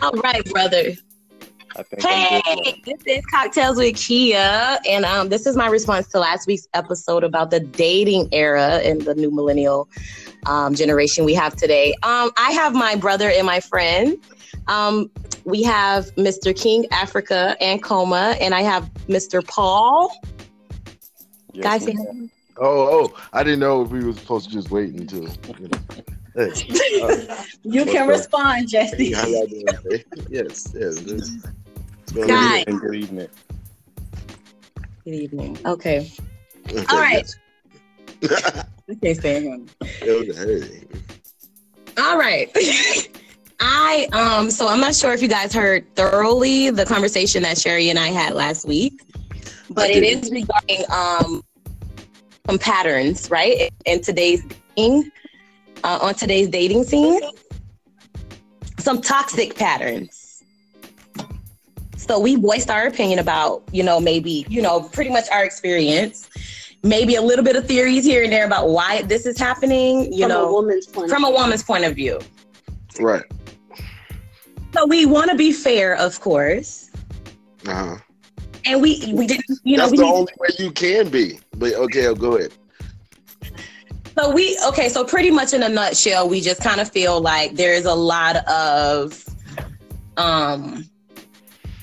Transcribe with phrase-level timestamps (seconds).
[0.00, 0.92] All right, brother.
[1.98, 2.42] Hey,
[2.84, 7.24] this is Cocktails with Kia, and um, this is my response to last week's episode
[7.24, 9.88] about the dating era and the new millennial
[10.46, 11.94] um, generation we have today.
[12.04, 14.18] Um, I have my brother and my friend.
[14.68, 15.10] Um,
[15.44, 16.56] we have Mr.
[16.56, 19.44] King Africa and Coma, and I have Mr.
[19.46, 20.12] Paul.
[21.54, 21.96] Yes, Guys.
[22.56, 25.24] Oh, oh, I didn't know if we were supposed to just wait until.
[25.58, 26.04] You know.
[26.34, 26.50] Hey,
[27.02, 29.12] uh, You can What's respond, Jesse.
[29.12, 30.04] how y'all doing today?
[30.28, 31.00] Yes, yes.
[31.00, 31.30] This,
[32.06, 32.64] it's Guys.
[32.66, 33.28] And good evening.
[35.04, 35.58] Good evening.
[35.66, 36.10] Okay.
[36.70, 37.26] okay, All right.
[38.22, 38.64] yes.
[38.90, 39.66] I can't stand him.
[40.02, 40.84] okay.
[41.98, 42.50] All right.
[43.60, 47.90] I um so I'm not sure if you guys heard thoroughly the conversation that Sherry
[47.90, 49.02] and I had last week,
[49.70, 50.24] but I it did.
[50.24, 51.42] is regarding um
[52.48, 53.68] some patterns, right?
[53.84, 54.44] In today's
[54.76, 55.10] dating,
[55.84, 57.20] uh, on today's dating scene,
[58.78, 60.42] some toxic patterns.
[61.96, 66.28] So we voiced our opinion about, you know, maybe, you know, pretty much our experience,
[66.82, 70.20] maybe a little bit of theories here and there about why this is happening, you
[70.20, 71.10] From know, a woman's point.
[71.10, 72.18] from a woman's point of view.
[72.98, 73.24] Right.
[74.74, 76.90] So we want to be fair, of course,
[77.66, 77.96] Uh-huh.
[78.64, 81.40] and we we didn't, you know, That's we the only way you can be.
[81.56, 82.52] But okay, I'll go ahead.
[84.18, 84.88] So we okay.
[84.88, 87.94] So pretty much in a nutshell, we just kind of feel like there is a
[87.94, 89.24] lot of
[90.16, 90.84] um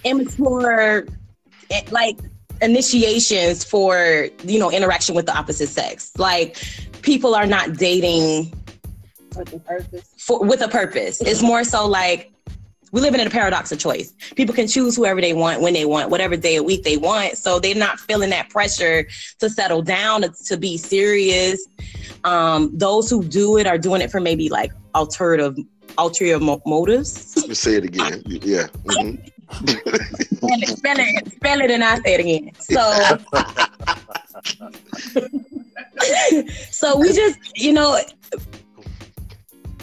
[0.03, 1.08] immature,
[1.72, 2.19] eh, like
[2.61, 6.11] initiations for you know interaction with the opposite sex.
[6.17, 6.58] Like
[7.02, 8.53] people are not dating
[9.36, 10.14] With the purpose.
[10.17, 11.22] for with a purpose.
[11.22, 12.31] It's more so like
[12.91, 14.14] we live in a paradox of choice.
[14.36, 17.38] People can choose whoever they want, when they want, whatever day of week they want.
[17.38, 19.08] So they're not feeling that pressure
[19.39, 21.66] to settle down, to, to be serious.
[22.23, 25.58] Um, those who do it are doing it for maybe like alternative,
[25.97, 27.36] ulterior mo- motives.
[27.47, 28.22] Let's say it again.
[28.25, 28.67] Yeah.
[28.86, 29.32] mhm.
[29.52, 32.52] spell, it, spell it, spell it, and I say it again.
[32.59, 33.17] So,
[36.71, 37.99] so we just, you know,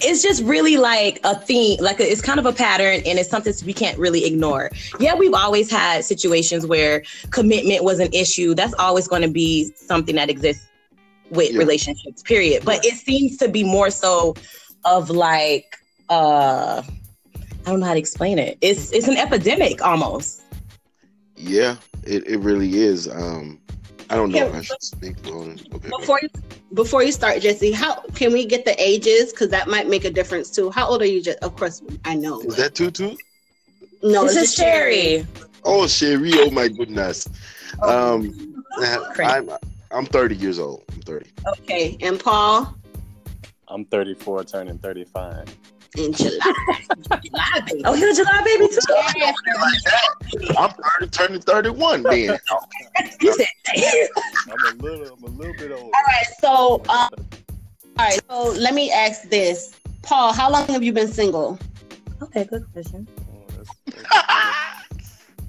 [0.05, 3.29] it's just really like a theme, like a, it's kind of a pattern, and it's
[3.31, 4.71] something we can't really ignore.
[5.01, 8.55] Yeah, we've always had situations where commitment was an issue.
[8.55, 10.67] That's always going to be something that exists
[11.31, 11.59] with Yeah.
[11.59, 12.65] relationships, period.
[12.65, 14.35] But it seems to be more so
[14.85, 15.79] of like,
[16.11, 16.83] uh,
[17.65, 18.59] I don't know how to explain it.
[18.61, 20.43] It's it's an epidemic almost.
[21.37, 23.09] Yeah, it, it really is.
[23.09, 23.61] Um,
[24.13, 25.75] I don't know Yeah, if I should speak on it.
[25.75, 25.89] Okay.
[25.89, 26.29] Before you,
[26.75, 29.33] before you start, Jesse, how can we get the ages?
[29.33, 30.71] Because that might make a difference too.
[30.71, 31.23] How old are you?
[31.23, 32.43] Just of course, I know.
[32.43, 33.17] Is that Tutu?
[34.03, 35.27] No, this is just Sherry.
[35.65, 36.33] Oh, Sherry.
[36.35, 37.27] Oh, my goodness.
[37.81, 38.17] Oh.
[38.17, 38.65] Um,
[39.19, 39.49] I'm,
[39.91, 40.85] I'm 30 years old.
[40.93, 41.31] I'm 30.
[41.61, 42.77] Okay, and Paul
[43.69, 45.57] I'm 34, turning 35.
[45.97, 46.53] In July.
[47.23, 47.83] July, baby.
[47.85, 48.79] Oh, you're a July baby too.
[50.59, 50.71] I'm
[51.01, 52.39] 30, turning 31 then.
[53.21, 53.47] You said,
[54.51, 55.85] I'm a little, I'm a little bit older.
[55.85, 57.09] All right, so um,
[57.99, 60.33] all right, so let me ask this, Paul.
[60.33, 61.59] How long have you been single?
[62.23, 63.07] okay, good question.
[63.33, 63.71] Oh, that's,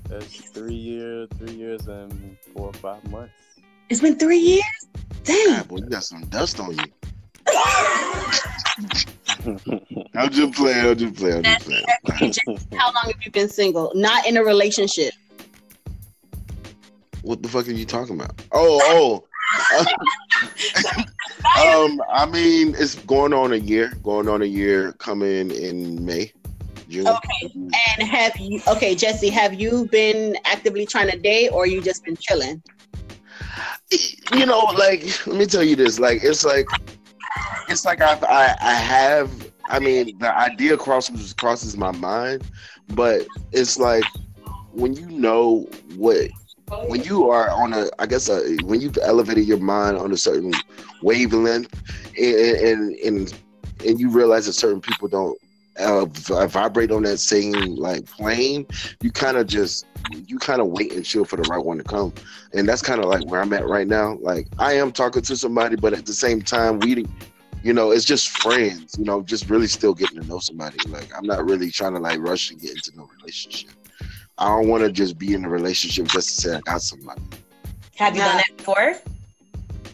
[0.09, 3.33] that's three years, three years and four or five months.
[3.89, 4.63] It's been three years.
[5.23, 5.47] Dang.
[5.47, 6.83] God, boy, you got some dust on you.
[10.15, 10.85] I'm just playing.
[10.85, 11.45] I'm just playing.
[11.45, 12.59] I'm just playing.
[12.73, 13.91] How long have you been single?
[13.95, 15.13] Not in a relationship.
[17.21, 18.41] What the fuck are you talking about?
[18.51, 19.23] Oh, oh.
[21.85, 23.93] um, I mean, it's going on a year.
[24.03, 24.93] Going on a year.
[24.93, 26.31] Coming in May,
[26.89, 27.07] June.
[27.07, 27.51] Okay.
[27.53, 28.61] And have you?
[28.67, 32.61] Okay, Jesse, have you been actively trying to date, or you just been chilling?
[34.33, 35.99] you know, like let me tell you this.
[35.99, 36.67] Like it's like
[37.69, 39.51] it's like I I, I have.
[39.69, 42.43] I mean, the idea crosses crosses my mind,
[42.89, 44.03] but it's like
[44.71, 46.29] when you know what
[46.87, 50.17] when you are on a I guess a, when you've elevated your mind on a
[50.17, 50.53] certain
[51.01, 51.73] wavelength
[52.17, 53.33] and and and,
[53.85, 55.37] and you realize that certain people don't
[55.79, 58.65] uh, v- vibrate on that same like plane,
[59.01, 59.85] you kind of just
[60.27, 62.13] you kind of wait and chill for the right one to come
[62.53, 64.17] and that's kind of like where I'm at right now.
[64.21, 67.05] Like I am talking to somebody, but at the same time, we,
[67.63, 68.95] you know, it's just friends.
[68.97, 70.77] You know, just really still getting to know somebody.
[70.87, 73.71] Like I'm not really trying to like rush and get into no relationship.
[74.37, 77.21] I don't want to just be in a relationship just to say I got somebody.
[77.95, 78.95] Have you done that before?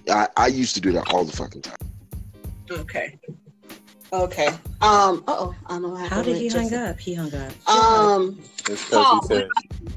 [0.09, 1.77] I, I used to do that all the fucking time.
[2.71, 3.19] Okay.
[4.11, 4.47] Okay.
[4.81, 5.23] Um.
[5.27, 6.99] Oh, I don't know How did he hang up?
[6.99, 7.69] He hung up.
[7.69, 8.39] Um.
[8.67, 9.47] It's because Paul, he said,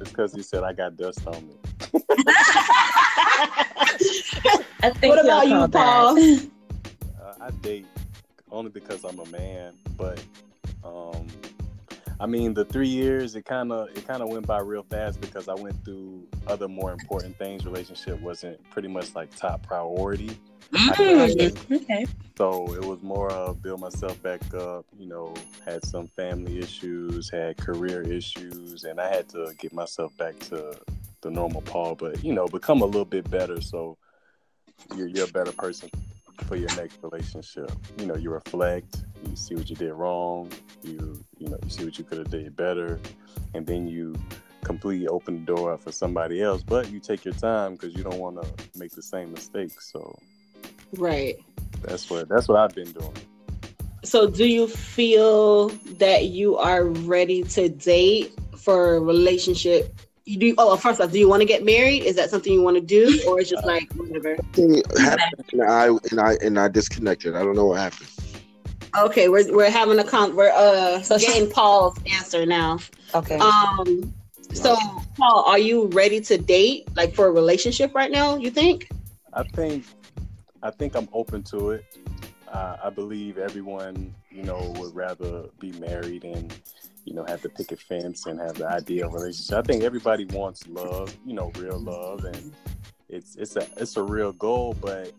[0.00, 1.54] it's because he said I got dust on me.
[4.82, 6.38] I think What about y'all you, called Paul?
[7.22, 7.86] Uh, I date
[8.50, 10.20] only because I'm a man, but
[10.84, 11.28] um,
[12.22, 15.20] I mean, the three years it kind of it kind of went by real fast
[15.20, 17.66] because I went through other more important things.
[17.66, 20.38] Relationship wasn't pretty much like top priority.
[20.72, 22.06] Mm, okay.
[22.38, 24.86] So it was more of build myself back up.
[24.96, 25.34] You know,
[25.66, 30.78] had some family issues, had career issues, and I had to get myself back to
[31.22, 31.96] the normal Paul.
[31.96, 33.98] But you know, become a little bit better so
[34.96, 35.90] you're, you're a better person
[36.46, 37.70] for your next relationship.
[37.98, 40.50] You know, you reflect, you see what you did wrong,
[40.82, 43.00] you you know, you see what you could have did better,
[43.54, 44.14] and then you
[44.64, 46.62] completely open the door up for somebody else.
[46.62, 49.90] But you take your time because you don't want to make the same mistakes.
[49.92, 50.18] So,
[50.96, 51.36] right.
[51.82, 53.16] That's what that's what I've been doing.
[54.04, 55.68] So, do you feel
[55.98, 61.18] that you are ready to date for a relationship you do oh first off do
[61.18, 62.04] you want to get married?
[62.04, 63.20] Is that something you want to do?
[63.26, 64.36] Or it's just like whatever?
[64.56, 67.34] And i and i and i disconnected.
[67.34, 68.08] I don't know what happened.
[68.96, 72.78] Okay we're, we're having a con we're uh so getting paul's answer now.
[73.14, 73.38] Okay.
[73.38, 74.14] Um
[74.52, 74.76] so
[75.16, 78.88] paul are you ready to date like for a relationship right now you think?
[79.32, 79.84] I think
[80.62, 81.84] i think i'm open to it.
[82.46, 86.54] Uh, i believe everyone you know would rather be married and
[87.04, 89.58] you know, have to pick a fence and have the ideal relationship.
[89.58, 92.52] I think everybody wants love, you know, real love, and
[93.08, 94.76] it's it's a it's a real goal.
[94.80, 95.12] But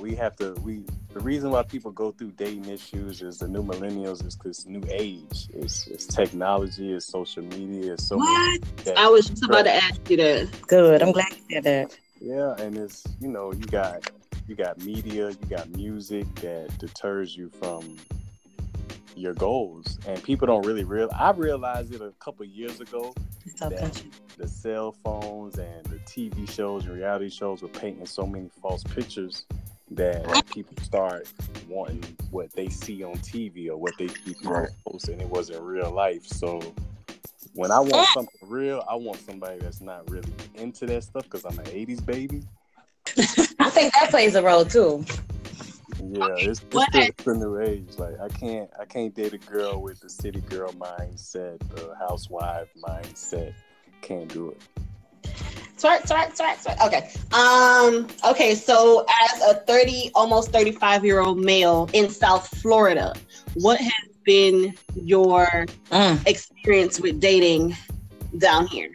[0.00, 0.82] we have to we
[1.12, 4.82] the reason why people go through dating issues is the new millennials is because new
[4.90, 8.16] age, it's, it's technology, it's social media, it's so.
[8.16, 8.62] What?
[8.96, 10.48] I was just about to ask you that.
[10.66, 11.02] Good.
[11.02, 11.98] I'm glad you said that.
[12.20, 14.10] Yeah, and it's you know you got
[14.48, 17.96] you got media, you got music that deters you from
[19.16, 21.10] your goals, and people don't really real.
[21.14, 23.14] I realized it a couple years ago
[23.58, 24.02] that
[24.38, 28.82] the cell phones and the TV shows and reality shows were painting so many false
[28.82, 29.46] pictures
[29.90, 31.30] that people start
[31.68, 35.60] wanting what they see on TV or what they see people post, and it wasn't
[35.62, 36.26] real life.
[36.26, 36.60] So
[37.54, 41.44] when I want something real, I want somebody that's not really into that stuff because
[41.44, 42.42] I'm an '80s baby.
[43.58, 45.04] I think that plays a role too.
[46.04, 47.90] Yeah, okay, it's, it's, it's the new age.
[47.96, 52.68] Like I can't I can't date a girl with the city girl mindset, the housewife
[52.82, 53.54] mindset.
[54.00, 54.60] Can't do it.
[55.78, 56.86] Twerk, twerk, twerk, twerk.
[56.86, 57.10] Okay.
[57.32, 58.08] Um.
[58.28, 58.54] Okay.
[58.54, 63.14] So, as a thirty, almost thirty-five year old male in South Florida,
[63.54, 65.46] what has been your
[65.90, 66.26] mm.
[66.26, 67.76] experience with dating
[68.38, 68.90] down here?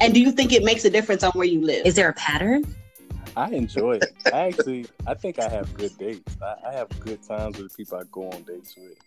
[0.00, 1.86] And do you think it makes a difference on where you live?
[1.86, 2.64] Is there a pattern?
[3.36, 4.12] I enjoy it.
[4.32, 6.36] I actually, I think I have good dates.
[6.42, 8.98] I, I, have good times with the people I go on dates with.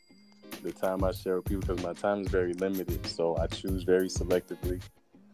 [0.64, 3.84] The time I share with people because my time is very limited, so I choose
[3.84, 4.82] very selectively.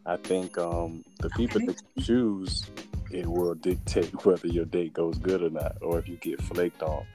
[0.04, 2.66] I think um, the people that you choose,
[3.10, 6.82] it will dictate whether your date goes good or not, or if you get flaked
[6.82, 7.06] on.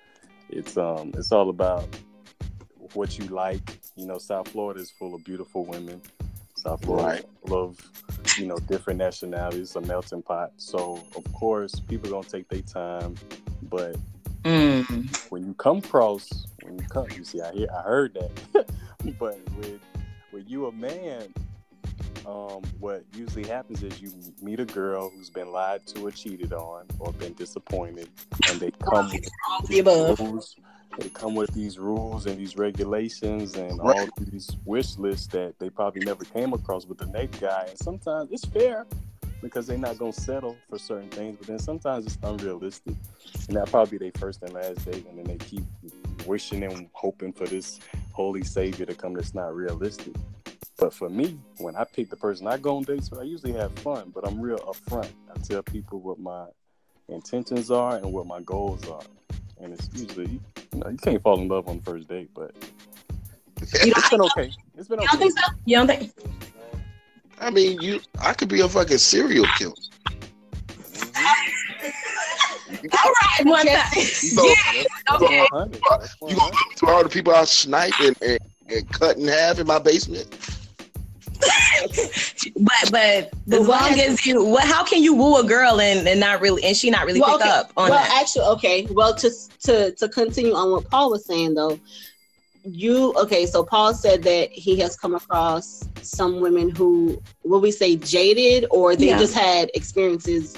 [0.50, 1.88] It's um, it's all about
[2.94, 3.80] what you like.
[3.96, 6.02] You know, South Florida is full of beautiful women.
[6.58, 7.26] South Florida right.
[7.46, 7.92] full of
[8.38, 10.52] you know, different nationalities, a melting pot.
[10.58, 13.16] So of course, people gonna take their time,
[13.64, 13.96] but
[14.44, 15.30] mm.
[15.30, 18.70] when you come across, when you come, you see, I hear, I heard that,
[19.20, 19.80] but with
[20.32, 21.34] with you a man,
[22.26, 24.12] um, what usually happens is you
[24.42, 28.10] meet a girl who's been lied to or cheated on or been disappointed,
[28.50, 30.20] and they come with the above.
[31.00, 34.00] They come with these rules and these regulations and right.
[34.00, 37.66] all these wish lists that they probably never came across with the next guy.
[37.70, 38.88] And sometimes it's fair
[39.42, 42.96] because they're not gonna settle for certain things, but then sometimes it's unrealistic.
[43.48, 45.64] And that probably their first and last date, and then they keep
[46.26, 47.80] wishing and hoping for this
[48.12, 50.16] holy savior to come that's not realistic.
[50.78, 53.54] But for me, when I pick the person I go on dates with, I usually
[53.54, 55.10] have fun, but I'm real upfront.
[55.34, 56.48] I tell people what my
[57.10, 59.02] intentions are and what my goals are
[59.62, 60.40] and it's usually
[60.74, 62.54] you know you can't fall in love on the first date, but
[63.62, 64.52] it's been okay.
[64.78, 65.04] It's been okay.
[65.04, 65.54] You don't think so?
[65.66, 66.12] You don't think?
[67.40, 68.00] I mean, you.
[68.20, 69.74] I could be a fucking serial killer.
[72.70, 73.76] All right, one time.
[73.94, 75.42] yeah, okay.
[75.42, 79.28] You gonna put me through all the people I snipe and, and, and cut in
[79.28, 80.28] half in my basement?
[82.56, 86.20] but but as long as you what how can you woo a girl and, and
[86.20, 87.58] not really and she not really well, pick okay.
[87.58, 88.22] up on well that?
[88.22, 91.80] actually okay well to to to continue on what paul was saying though
[92.64, 97.72] you okay so paul said that he has come across some women who will we
[97.72, 99.18] say jaded or they yeah.
[99.18, 100.58] just had experiences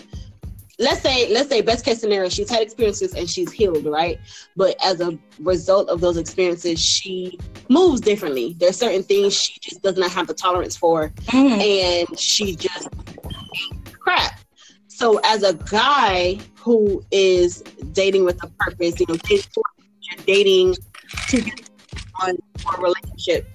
[0.79, 4.17] let's say let's say best case scenario she's had experiences and she's healed right?
[4.55, 8.55] But as a result of those experiences she moves differently.
[8.57, 11.59] There's certain things she just does not have the tolerance for mm.
[11.59, 12.89] and she just
[13.99, 14.39] crap.
[14.87, 19.17] So as a guy who is dating with a purpose you know
[20.25, 20.75] dating
[21.27, 21.69] to get
[22.21, 23.47] on a relationship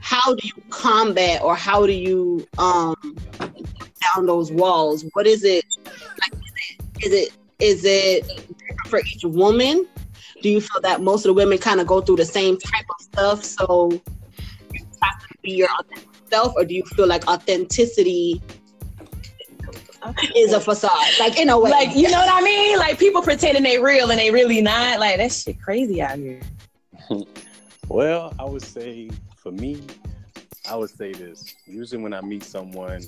[0.00, 3.16] how do you combat or how do you um
[4.14, 5.04] down those walls?
[5.12, 5.64] What is it?
[6.20, 6.40] Like,
[7.02, 8.24] is it is it
[8.86, 9.86] for each woman?
[10.42, 12.84] Do you feel that most of the women kind of go through the same type
[12.90, 13.44] of stuff?
[13.44, 13.90] So
[14.72, 18.42] you have to be your authentic self, or do you feel like authenticity
[20.36, 20.90] is a facade?
[21.18, 22.78] Like in a way, like you know what I mean?
[22.78, 25.00] Like people pretending they real and they really not.
[25.00, 26.40] Like that shit crazy out here.
[27.88, 29.80] well, I would say for me,
[30.68, 31.54] I would say this.
[31.66, 33.02] Usually when I meet someone,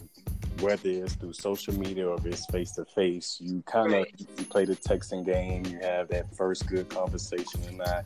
[0.61, 4.45] whether it's through social media or if it's face to face, you kind of you
[4.45, 5.65] play the texting game.
[5.67, 8.05] You have that first good conversation and that,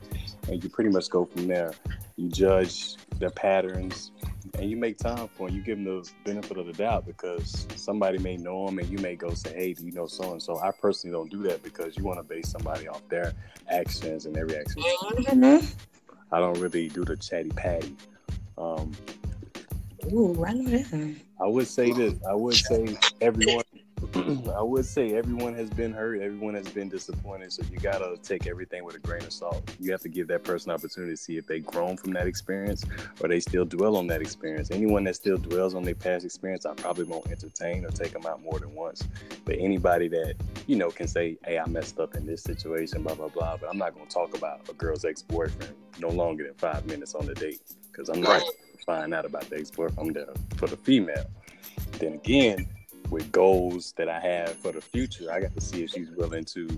[0.49, 1.73] and you pretty much go from there.
[2.17, 4.13] You judge their patterns,
[4.59, 5.57] and you make time for them.
[5.57, 8.99] You give them the benefit of the doubt because somebody may know them, and you
[8.99, 11.63] may go say, "Hey, do you know so and so?" I personally don't do that
[11.63, 13.33] because you want to base somebody off their
[13.69, 14.85] actions and their reactions.
[14.85, 15.67] Mm-hmm.
[16.33, 17.97] I don't really do the chatty patty.
[18.57, 18.93] Um,
[20.13, 20.87] Ooh, right
[21.41, 22.15] I would say this.
[22.29, 23.65] I would say everyone.
[24.57, 26.21] I would say everyone has been hurt.
[26.21, 27.53] Everyone has been disappointed.
[27.53, 29.63] So you gotta take everything with a grain of salt.
[29.79, 32.85] You have to give that person opportunity to see if they've grown from that experience
[33.21, 34.71] or they still dwell on that experience.
[34.71, 38.27] Anyone that still dwells on their past experience, I probably won't entertain or take them
[38.27, 39.07] out more than once.
[39.45, 40.35] But anybody that
[40.67, 43.59] you know can say, "Hey, I messed up in this situation," blah blah blah.
[43.59, 47.27] But I'm not gonna talk about a girl's ex-boyfriend no longer than five minutes on
[47.27, 47.61] the date
[47.93, 48.43] because I'm not
[48.85, 51.27] find out about the export from the for the female.
[51.99, 52.69] Then again,
[53.11, 56.45] with goals that I have for the future, I got to see if she's willing
[56.47, 56.69] to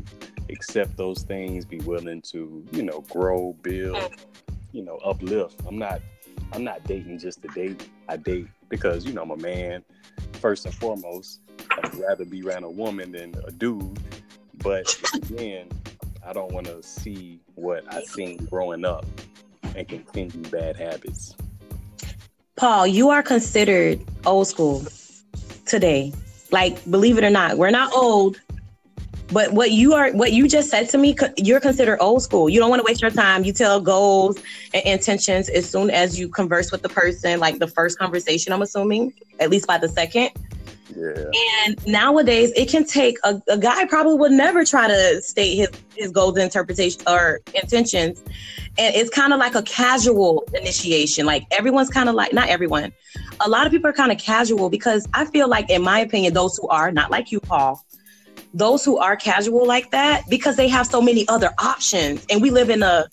[0.50, 4.14] accept those things, be willing to, you know, grow, build,
[4.72, 5.60] you know, uplift.
[5.66, 6.00] I'm not
[6.52, 7.88] I'm not dating just to date.
[8.08, 9.84] I date because, you know, I'm a man.
[10.34, 11.40] First and foremost,
[11.70, 13.98] I'd rather be around a woman than a dude.
[14.54, 15.68] But again,
[16.26, 19.06] I don't want to see what I seen growing up
[19.74, 21.34] and continue bad habits.
[22.56, 24.84] Paul, you are considered old school
[25.66, 26.12] today.
[26.50, 28.38] Like, believe it or not, we're not old,
[29.32, 32.50] but what you are, what you just said to me, you're considered old school.
[32.50, 33.44] You don't want to waste your time.
[33.44, 34.38] You tell goals
[34.74, 38.60] and intentions as soon as you converse with the person, like the first conversation, I'm
[38.60, 40.30] assuming, at least by the second.
[41.66, 45.68] And nowadays, it can take a, a guy probably would never try to state his
[45.94, 48.22] his goals, interpretation, or intentions,
[48.78, 51.26] and it's kind of like a casual initiation.
[51.26, 52.92] Like everyone's kind of like not everyone,
[53.40, 56.34] a lot of people are kind of casual because I feel like, in my opinion,
[56.34, 57.84] those who are not like you, Paul,
[58.54, 62.50] those who are casual like that because they have so many other options, and we
[62.50, 63.06] live in a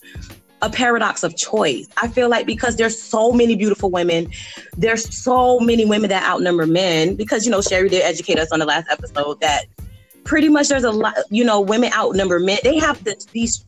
[0.61, 1.87] a paradox of choice.
[2.01, 4.31] I feel like because there's so many beautiful women,
[4.77, 7.15] there's so many women that outnumber men.
[7.15, 9.65] Because you know, Sherry did educate us on the last episode that
[10.23, 12.59] pretty much there's a lot, you know, women outnumber men.
[12.63, 13.65] They have these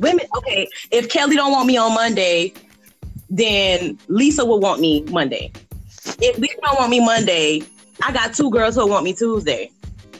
[0.00, 0.26] women.
[0.36, 2.52] Okay, if Kelly don't want me on Monday,
[3.28, 5.52] then Lisa will want me Monday.
[6.20, 7.62] If Lisa don't want me Monday,
[8.02, 9.70] I got two girls who want me Tuesday.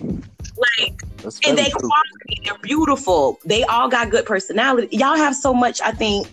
[0.00, 3.38] Like and they quality, they're beautiful.
[3.44, 4.96] They all got good personality.
[4.96, 6.32] Y'all have so much, I think,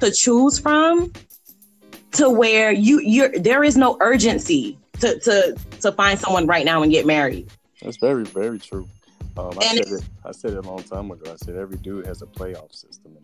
[0.00, 1.12] to choose from
[2.12, 6.82] to where you you're there is no urgency to to to find someone right now
[6.82, 7.50] and get married.
[7.82, 8.88] That's very, very true.
[9.36, 11.30] Um, I said it I said it a long time ago.
[11.30, 13.16] I said every dude has a playoff system.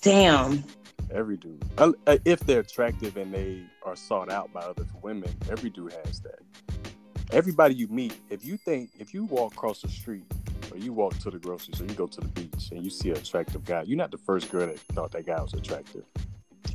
[0.00, 0.64] Damn.
[1.12, 1.64] Every dude.
[2.24, 6.38] If they're attractive and they are sought out by other women, every dude has that
[7.32, 10.24] everybody you meet, if you think if you walk across the street
[10.70, 13.10] or you walk to the grocery store, you go to the beach and you see
[13.10, 16.04] an attractive guy, you're not the first girl that thought that guy was attractive.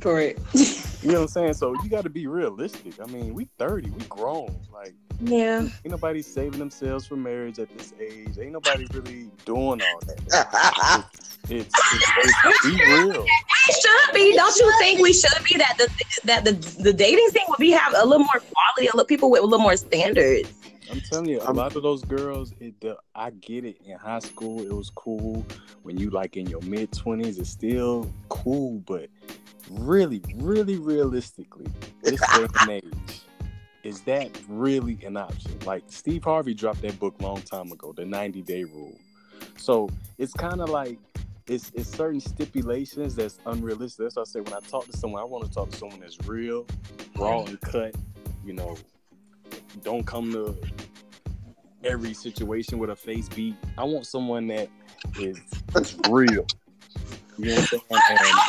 [0.00, 0.40] Correct.
[0.54, 1.54] you know what I'm saying?
[1.54, 3.00] So you got to be realistic.
[3.00, 4.54] I mean, we 30, we grown.
[4.72, 8.38] Like, yeah, ain't nobody saving themselves for marriage at this age.
[8.38, 11.04] Ain't nobody really doing all that.
[11.50, 13.24] it's, it's, it's, be real.
[13.68, 14.34] It should be.
[14.34, 15.88] Don't you think we should be that the
[16.24, 19.30] that the the dating scene would be have a little more quality, a little people
[19.30, 20.52] with a little more standards.
[20.90, 23.78] I'm telling you, a lot of those girls, it, the, I get it.
[23.84, 25.44] In high school, it was cool.
[25.82, 28.80] When you like in your mid twenties, it's still cool.
[28.86, 29.08] But
[29.70, 31.66] really, really, realistically,
[32.02, 33.22] this day and age,
[33.82, 35.58] is that really an option?
[35.64, 38.98] Like Steve Harvey dropped that book long time ago, The 90 Day Rule.
[39.56, 39.88] So
[40.18, 40.98] it's kind of like
[41.48, 44.04] it's it's certain stipulations that's unrealistic.
[44.04, 46.00] That's why I say when I talk to someone, I want to talk to someone
[46.00, 46.66] that's real,
[47.16, 47.94] raw and cut.
[48.44, 48.76] You know,
[49.82, 50.56] don't come to
[51.84, 53.54] every situation with a face beat.
[53.78, 54.68] I want someone that
[55.20, 55.38] is,
[56.08, 56.46] real.
[57.38, 57.68] And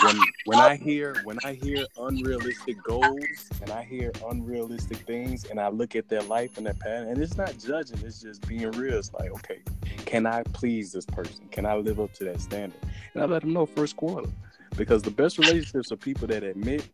[0.04, 5.60] when when I hear when I hear unrealistic goals and I hear unrealistic things and
[5.60, 8.72] I look at their life and their pattern, and it's not judging, it's just being
[8.72, 8.98] real.
[8.98, 9.62] It's like, okay,
[10.06, 11.48] can I please this person?
[11.52, 12.80] Can I live up to that standard?
[13.14, 14.30] And I let them know first quarter.
[14.76, 16.88] Because the best relationships are people that admit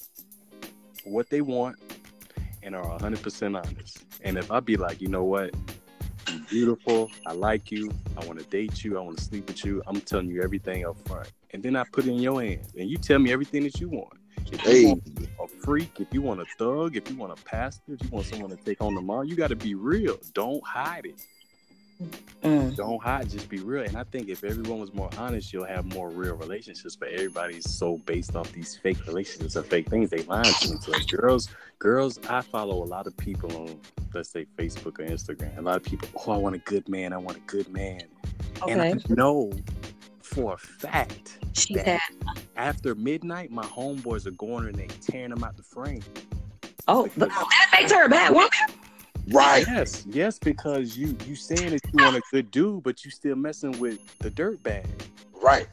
[1.03, 1.77] what they want
[2.63, 4.05] and are 100% honest.
[4.21, 5.53] And if I be like, you know what,
[6.31, 9.65] you're beautiful, I like you, I want to date you, I want to sleep with
[9.65, 11.29] you, I'm telling you everything up front.
[11.53, 13.89] And then I put it in your hands and you tell me everything that you
[13.89, 14.13] want.
[14.51, 14.81] If Hey.
[14.81, 15.03] you want
[15.39, 18.25] a freak, if you want a thug, if you want a pastor, if you want
[18.25, 20.17] someone to take on the mall, you got to be real.
[20.33, 21.15] Don't hide it.
[22.43, 22.75] Mm.
[22.75, 23.83] Don't hide, just be real.
[23.83, 26.95] And I think if everyone was more honest, you'll have more real relationships.
[26.95, 30.09] But everybody's so based off these fake relationships and fake things.
[30.09, 30.99] They lying to each other.
[31.17, 33.79] Girls, girls, I follow a lot of people on,
[34.13, 35.57] let's say, Facebook or Instagram.
[35.57, 37.13] A lot of people, oh, I want a good man.
[37.13, 38.01] I want a good man.
[38.67, 39.51] And I know
[40.33, 41.99] for a fact She that had.
[42.55, 46.01] after midnight, my homeboys are going and they tearing them out the frame.
[46.87, 48.49] Oh, but that makes her a bad woman.
[49.31, 49.65] Right.
[49.67, 53.35] Yes, yes, because you you saying that you want a good dude, but you still
[53.37, 54.85] messing with the dirt bag.
[55.41, 55.67] Right.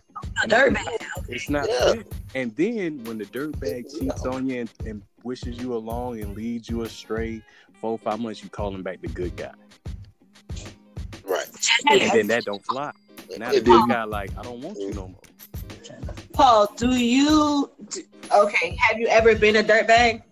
[0.44, 0.86] A dirt bag.
[1.28, 1.92] It's not Yeah.
[1.94, 2.04] fair.
[2.36, 6.36] And then when the dirt bag cheats on you and, and wishes you along and
[6.36, 7.42] leads you astray,
[7.80, 9.52] four five months, you call him back the good guy,
[11.24, 11.48] Right.
[11.90, 12.92] and then that don't fly.
[13.38, 15.20] Now the And then- guy like, I don't want you no more.
[16.32, 17.70] Paul, do you?
[17.90, 20.22] d- Okay, have you ever been a dirtbag?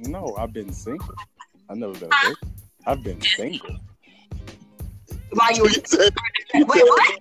[0.00, 1.14] No, I've been single.
[1.68, 2.36] I've never been a dirt.
[2.86, 3.76] I've been single.
[5.32, 5.70] While you were
[6.54, 7.20] wait, what?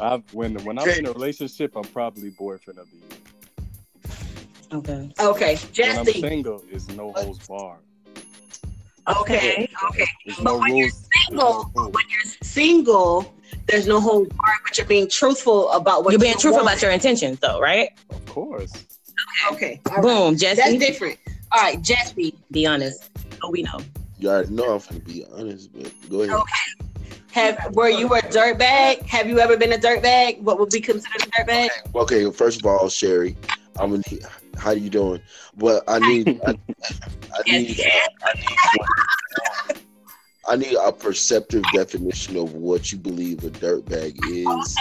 [0.00, 3.06] I've when when I'm in a relationship, I'm probably boyfriend of the year.
[4.72, 5.12] Okay.
[5.20, 6.20] Okay, When I'm Jesse.
[6.20, 7.80] single, it's no holds barred.
[9.20, 9.68] Okay.
[9.90, 10.06] Okay.
[10.24, 10.90] There's But no when you're
[11.28, 13.34] single, no when you're single,
[13.66, 16.74] there's no hold bar, but you're being truthful about what You're being you truthful want.
[16.76, 17.90] about your intentions, though, right?
[18.10, 18.72] Of course.
[19.52, 20.02] Okay, all right.
[20.02, 20.78] Boom, that's Jesse.
[20.78, 21.18] different.
[21.52, 22.34] All right, Jesse.
[22.50, 23.10] Be honest.
[23.42, 23.78] Oh, we know.
[24.18, 26.34] You already know I'm gonna be honest, but go ahead.
[26.36, 26.86] Okay.
[27.32, 29.02] Have were you a dirtbag?
[29.06, 30.40] Have you ever been a dirtbag?
[30.42, 31.68] What would be considered a dirtbag?
[31.94, 33.36] Okay, first of all, Sherry,
[33.78, 34.24] I'm gonna need,
[34.58, 35.20] how you doing?
[35.56, 37.80] But I need I, I need
[38.24, 38.46] I need
[40.50, 44.76] I need a perceptive definition of what you believe a dirtbag is.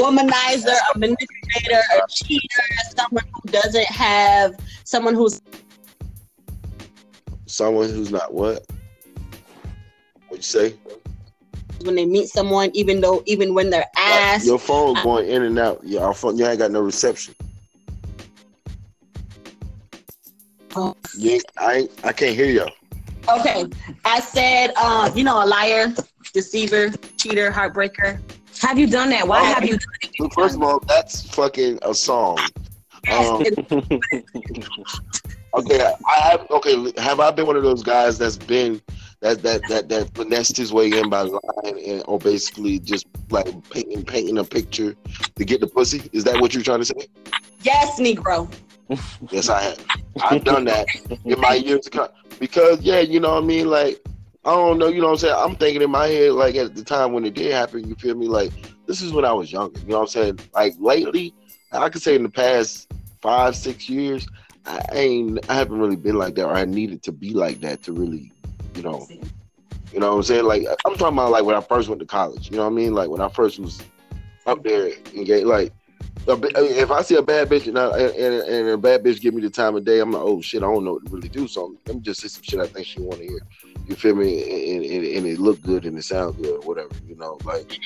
[0.00, 2.64] Womanizer, a manipulator, a cheater,
[2.96, 5.40] someone who doesn't have someone who's
[7.46, 8.66] Someone who's not what?
[10.26, 10.74] What you say?
[11.84, 14.44] when they meet someone, even though even when they're asked.
[14.44, 15.80] Your phone uh, going in and out.
[15.84, 16.36] Yeah, our phone.
[16.36, 17.34] You ain't got no reception.
[20.74, 20.96] Oh.
[21.22, 22.66] Ain't, I I can't hear you.
[23.38, 23.66] Okay,
[24.04, 25.94] I said, um, you know, a liar,
[26.32, 28.20] deceiver, cheater, heartbreaker.
[28.60, 29.26] Have you done that?
[29.26, 30.10] Why have you done it?
[30.18, 32.38] Look, first of all, that's fucking a song.
[33.10, 33.42] Um,
[35.54, 36.46] okay, I have.
[36.50, 38.82] Okay, have I been one of those guys that's been
[39.20, 43.46] that that that that finessed his way in by lying and or basically just like
[43.70, 44.96] painting painting a picture
[45.36, 46.10] to get the pussy?
[46.12, 47.06] Is that what you're trying to say?
[47.62, 48.52] Yes, Negro.
[49.30, 49.86] Yes, I have.
[50.22, 50.86] I've done that
[51.24, 52.08] in my years to come.
[52.40, 53.68] Because yeah, you know what I mean.
[53.68, 54.04] Like
[54.44, 54.88] I don't know.
[54.88, 55.36] You know what I'm saying.
[55.36, 57.86] I'm thinking in my head like at the time when it did happen.
[57.86, 58.26] You feel me?
[58.26, 58.50] Like
[58.86, 59.78] this is when I was younger.
[59.80, 60.40] You know what I'm saying?
[60.52, 61.32] Like lately,
[61.70, 64.26] I could say in the past five six years,
[64.66, 65.48] I ain't.
[65.48, 68.32] I haven't really been like that, or I needed to be like that to really,
[68.74, 69.06] you know.
[69.92, 70.44] You know what I'm saying?
[70.44, 72.50] Like I'm talking about like when I first went to college.
[72.50, 72.94] You know what I mean?
[72.94, 73.82] Like when I first was
[74.46, 75.72] up there and get like
[76.26, 79.42] if I see a bad bitch and, I, and, and a bad bitch give me
[79.42, 81.48] the time of day, I'm like, oh shit, I don't know what to really do.
[81.48, 83.40] So let me just say some shit I think she want to hear.
[83.88, 84.74] You feel me?
[84.76, 86.90] And, and, and it look good and it sound good or whatever.
[87.06, 87.78] You know, like.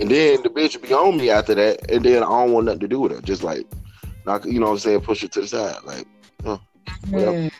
[0.00, 2.66] And then the bitch will be on me after that, and then I don't want
[2.66, 3.20] nothing to do with her.
[3.20, 3.64] Just like,
[4.26, 5.76] knock, you know what I'm saying, push her to the side.
[5.84, 6.06] Like,
[6.44, 7.50] Mm.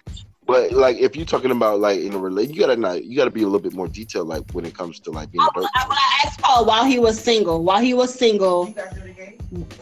[0.46, 3.30] But like if you're talking about like in a relation, you gotta not, you gotta
[3.30, 4.28] be a little bit more detailed.
[4.28, 5.70] Like when it comes to like being a When.
[5.74, 8.74] I, when I asked Paul while he was single, while he was single,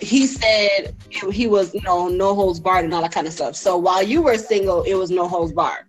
[0.01, 3.57] he said he was, you know, no holds barred and all that kind of stuff.
[3.57, 5.85] So while you were single, it was no holds barred.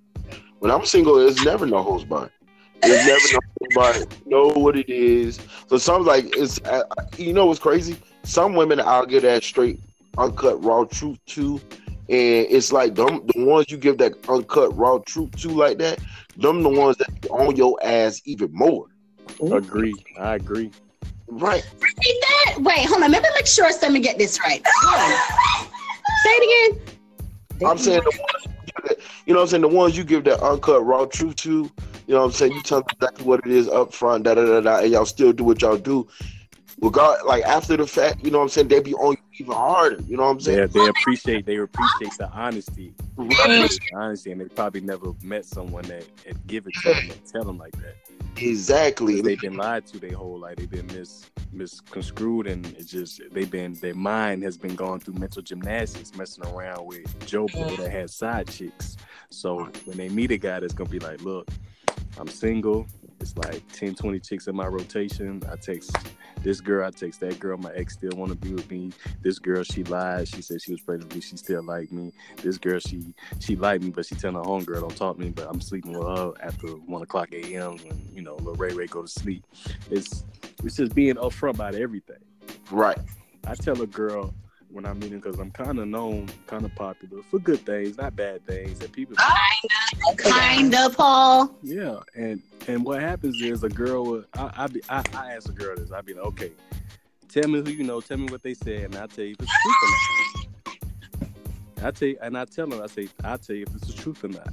[0.60, 2.32] When I'm single, it's never no holds barred.
[2.82, 4.16] It's never no holds barred.
[4.26, 5.40] Know what it is.
[5.68, 6.84] So some like it's, uh,
[7.18, 7.98] you know, what's crazy.
[8.24, 9.80] Some women I'll get that straight,
[10.18, 11.62] uncut, raw truth to,
[12.10, 16.00] and it's like them the ones you give that uncut, raw truth to like that.
[16.38, 18.88] Them the ones that be on your ass even more.
[19.42, 19.96] agree.
[20.20, 20.72] I agree.
[21.28, 21.66] Right.
[21.80, 22.58] Repeat that.
[22.60, 23.12] Wait, hold on.
[23.12, 24.62] Let me make sure let me get this right.
[26.24, 26.96] Say it again.
[27.66, 30.26] I'm saying the ones you, that, you know what I'm saying the ones you give
[30.26, 31.72] that uncut raw truth to, you
[32.08, 34.46] know what I'm saying, you tell them exactly what it is up front, da da
[34.46, 36.08] da da, and y'all still do what y'all do.
[36.82, 39.54] Regard like after the fact, you know what I'm saying, they be on you even
[39.54, 40.02] harder.
[40.08, 40.60] You know what I'm saying?
[40.60, 45.84] Yeah, they appreciate they appreciate the honesty, the honesty, and they probably never met someone
[45.86, 47.96] that, that give it to them and tell them like that.
[48.38, 49.22] Exactly.
[49.22, 50.58] They've been lied to their whole life.
[50.58, 55.16] They've been mis misconstrued, and it's just they've been their mind has been going through
[55.16, 58.98] mental gymnastics, messing around with Joe Boy that has side chicks.
[59.30, 61.48] So when they meet a guy that's gonna be like, look,
[62.18, 62.88] I'm single.
[63.24, 65.42] It's like 10, 20 chicks in my rotation.
[65.50, 65.96] I text
[66.42, 67.58] this girl, I text that girl.
[67.58, 68.92] My ex still want to be with me.
[69.22, 70.28] This girl, she lied.
[70.28, 71.22] She said she was pregnant with me.
[71.22, 72.12] She still like me.
[72.42, 75.30] This girl, she she liked me, but she telling her homegirl don't talk to me.
[75.30, 77.78] But I'm sleeping with her after one o'clock a.m.
[77.78, 79.46] when you know little Ray Ray go to sleep.
[79.90, 80.26] It's
[80.62, 82.20] it's just being upfront about everything.
[82.72, 83.00] Right.
[83.48, 84.34] I tell a girl
[84.74, 88.16] when I'm meeting because I'm kind of known, kind of popular for good things, not
[88.16, 88.80] bad things.
[88.80, 89.30] That people, Kind
[90.10, 91.56] of, kinda, Paul.
[91.62, 92.00] yeah.
[92.16, 95.76] And and what happens is a girl, I I, be, I I ask a girl
[95.76, 95.92] this.
[95.92, 96.52] I'd be like, okay,
[97.30, 99.42] tell me who you know, tell me what they said, and I'll tell you if
[99.42, 101.88] it's truth or not.
[101.88, 103.94] I tell you, and I tell them, I say, I'll tell you if it's the
[104.02, 104.48] truth or not.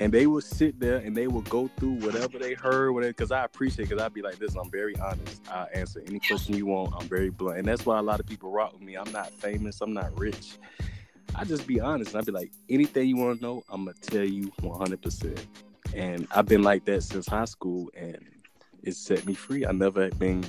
[0.00, 3.12] And they will sit there and they will go through whatever they heard, whatever.
[3.12, 4.54] Because I appreciate, because I be like this.
[4.54, 5.42] I'm very honest.
[5.50, 6.94] I answer any question you want.
[6.96, 8.96] I'm very blunt, and that's why a lot of people rock with me.
[8.96, 9.80] I'm not famous.
[9.80, 10.58] I'm not rich.
[11.34, 12.14] I just be honest.
[12.14, 15.02] And I be like, anything you want to know, I'm gonna tell you 100.
[15.02, 15.46] percent
[15.94, 18.24] And I've been like that since high school, and
[18.84, 19.66] it set me free.
[19.66, 20.44] I never been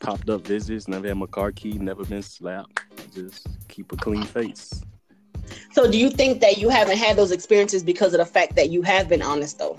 [0.00, 0.88] popped up visits.
[0.88, 1.78] Never had my car key.
[1.78, 2.80] Never been slapped.
[3.14, 4.82] Just keep a clean face.
[5.72, 8.70] So, do you think that you haven't had those experiences because of the fact that
[8.70, 9.76] you have been honest, though?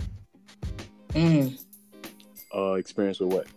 [1.10, 1.62] Mm.
[2.54, 3.48] Uh, experience with what?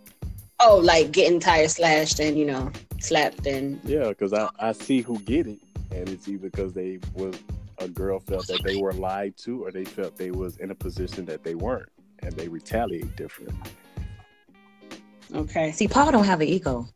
[0.61, 5.01] Oh, like getting tires slashed and you know slapped and Yeah, because I, I see
[5.01, 5.59] who get it,
[5.91, 7.35] and it's either because they was
[7.79, 10.75] a girl felt that they were lied to, or they felt they was in a
[10.75, 13.53] position that they weren't, and they retaliate different.
[15.33, 15.71] okay.
[15.71, 16.87] See, Paul don't have an ego.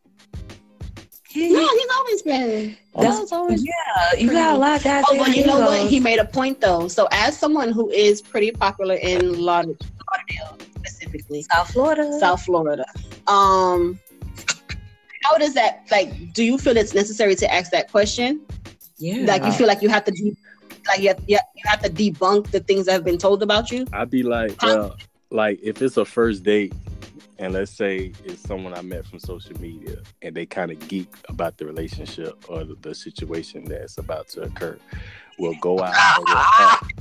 [1.35, 2.77] No, he's always been.
[2.95, 3.65] That's- Paul's always.
[3.65, 5.03] Yeah, you got a lot of guys.
[5.09, 5.89] Oh, that but you know what?
[5.89, 6.87] He made a point though.
[6.87, 9.77] So, as someone who is pretty popular in Lauderdale,
[10.11, 12.19] Lauderdale specifically, South Florida.
[12.19, 12.85] South Florida,
[13.27, 13.99] um,
[15.23, 16.33] how does that like?
[16.33, 18.41] Do you feel it's necessary to ask that question?
[18.97, 19.25] Yeah.
[19.25, 20.35] Like, you feel like you have to, de-
[20.87, 23.41] like, you have, you have- you have to debunk the things that have been told
[23.43, 23.85] about you?
[23.91, 24.95] I'd be like, well,
[25.31, 26.73] like if it's a first date,
[27.39, 31.13] and let's say it's someone I met from social media, and they kind of geek
[31.29, 34.77] about the relationship or the, the situation that's about to occur,
[35.39, 36.91] we'll go out and we'll talk.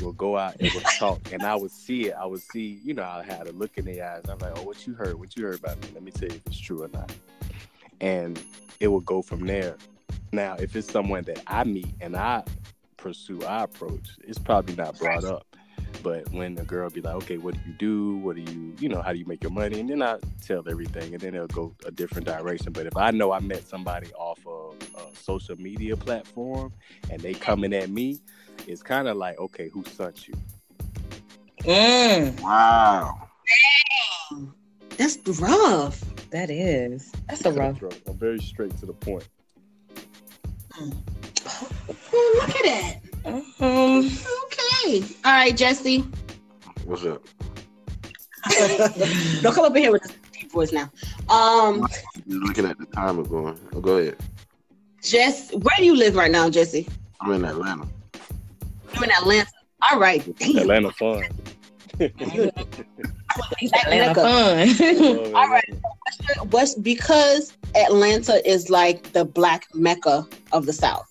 [0.00, 2.14] We'll go out and we'll talk, and I would see it.
[2.14, 4.22] I would see, you know, I had a look in their eyes.
[4.28, 5.18] I'm like, oh, what you heard?
[5.18, 5.88] What you heard about me?
[5.92, 7.12] Let me tell you if it's true or not.
[8.00, 8.42] And
[8.80, 9.76] it will go from there.
[10.32, 12.44] Now, if it's someone that I meet and I
[12.96, 15.46] pursue, I approach, it's probably not brought up.
[16.02, 18.16] But when a girl be like, okay, what do you do?
[18.16, 19.80] What do you, you know, how do you make your money?
[19.80, 22.72] And then I tell everything, and then it'll go a different direction.
[22.72, 26.72] But if I know I met somebody off of a social media platform
[27.10, 28.18] and they coming at me,
[28.66, 30.34] it's kind of like, okay, who sent you?
[31.64, 33.28] Mm, Wow.
[34.96, 36.00] That's rough.
[36.30, 37.12] that is.
[37.28, 37.82] That's a rough.
[38.06, 39.28] I'm very straight to the point.
[40.78, 40.92] Oh,
[42.40, 43.00] look at that.
[43.24, 45.02] Um, Okay.
[45.24, 46.04] All right, Jesse.
[46.84, 47.22] What's up?
[49.42, 50.90] Don't come up in here with this deep voice now.
[51.28, 51.86] Um,
[52.26, 53.58] You're looking at the timer going.
[53.74, 54.16] Oh, go ahead.
[55.02, 56.88] Jess, where do you live right now, Jesse?
[57.20, 57.86] I'm in Atlanta.
[58.94, 59.50] You're in Atlanta.
[59.90, 60.24] All right.
[60.38, 60.58] Damn.
[60.58, 61.24] Atlanta fun.
[62.00, 62.54] Atlanta
[64.14, 65.34] fun.
[65.34, 65.74] All right.
[66.50, 71.09] What's because Atlanta is like the black mecca of the South.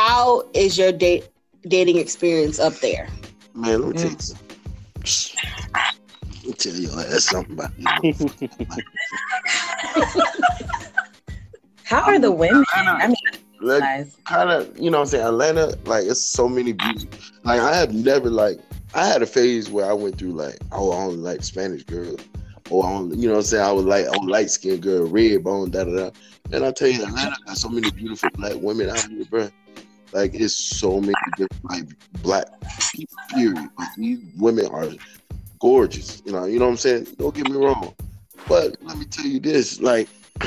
[0.00, 0.10] All right.
[0.10, 1.28] How is your date
[1.68, 3.08] dating experience up there?
[3.54, 4.22] Man, let me tell you mm.
[4.22, 4.56] something.
[6.34, 8.14] Let me tell you ass something about you.
[11.84, 12.64] How are the women?
[12.74, 13.16] I mean,
[13.60, 14.16] Like, guys.
[14.24, 15.26] kind of, you know what I'm saying?
[15.26, 17.08] Atlanta, like, it's so many beauty.
[17.44, 18.58] Like, I have never, like,
[18.94, 22.20] I had a phase where I went through, like, oh, I only like Spanish girls.
[22.70, 23.64] Or, oh, I only, you know what I'm saying?
[23.64, 26.10] I was like, oh, light skinned girl, red bone, da da da.
[26.52, 29.50] And I tell you, Atlanta got so many beautiful black women out here, bro.
[30.12, 31.84] Like, it's so many different, like,
[32.22, 32.46] black
[32.92, 33.68] people, period.
[33.76, 34.88] But these women are
[35.60, 36.22] gorgeous.
[36.24, 37.06] You know, you know what I'm saying?
[37.18, 37.94] Don't get me wrong.
[38.48, 40.08] But let me tell you this, like,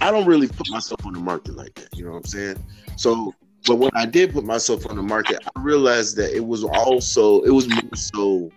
[0.00, 1.96] I don't really put myself on the market like that.
[1.96, 2.64] You know what I'm saying?
[2.96, 3.34] So,
[3.66, 7.42] but when I did put myself on the market, I realized that it was also
[7.42, 8.50] it was more so.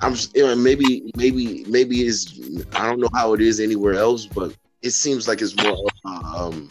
[0.00, 2.38] I'm you know, maybe maybe maybe it's
[2.74, 6.68] I don't know how it is anywhere else, but it seems like it's more um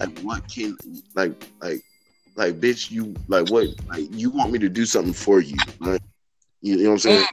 [0.00, 0.76] like what can
[1.14, 1.82] like like
[2.36, 5.98] like bitch you like what like you want me to do something for you you,
[6.62, 7.26] you know what I'm saying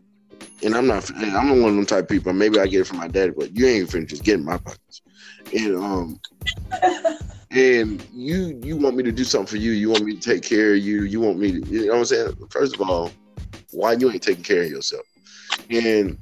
[0.64, 1.10] and I'm not.
[1.16, 2.34] I'm not one of them type of people.
[2.34, 4.58] Maybe I get it from my dad, but you ain't finna just get in my
[4.58, 5.02] pockets.
[5.54, 6.20] And um,
[7.52, 9.72] and you you want me to do something for you.
[9.72, 11.04] You want me to take care of you.
[11.04, 11.68] You want me to.
[11.70, 12.34] You know what I'm saying?
[12.50, 13.12] First of all,
[13.72, 15.06] why you ain't taking care of yourself?
[15.70, 16.18] And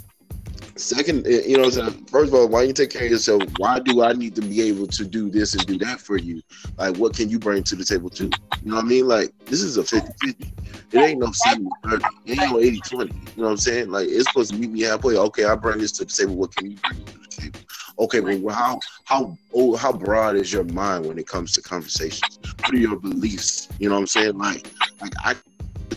[0.75, 1.69] second, eh, you know?
[1.69, 3.43] First of all, why you take care of yourself?
[3.57, 6.41] Why do I need to be able to do this and do that for you?
[6.77, 8.29] Like, what can you bring to the table too?
[8.63, 9.07] You know what I mean?
[9.07, 10.53] Like, this is a 50 50.
[10.91, 12.05] It ain't no 70 30.
[12.25, 13.13] It ain't no 80 20.
[13.13, 13.89] You know what I'm saying?
[13.89, 15.17] Like, it's supposed to meet me halfway.
[15.17, 16.35] Okay, I bring this to the table.
[16.35, 17.59] What can you bring to the table?
[17.97, 22.39] Okay, well, how how oh, how broad is your mind when it comes to conversations?
[22.59, 23.69] What are your beliefs?
[23.79, 24.37] You know what I'm saying?
[24.37, 24.69] Like,
[25.01, 25.35] like I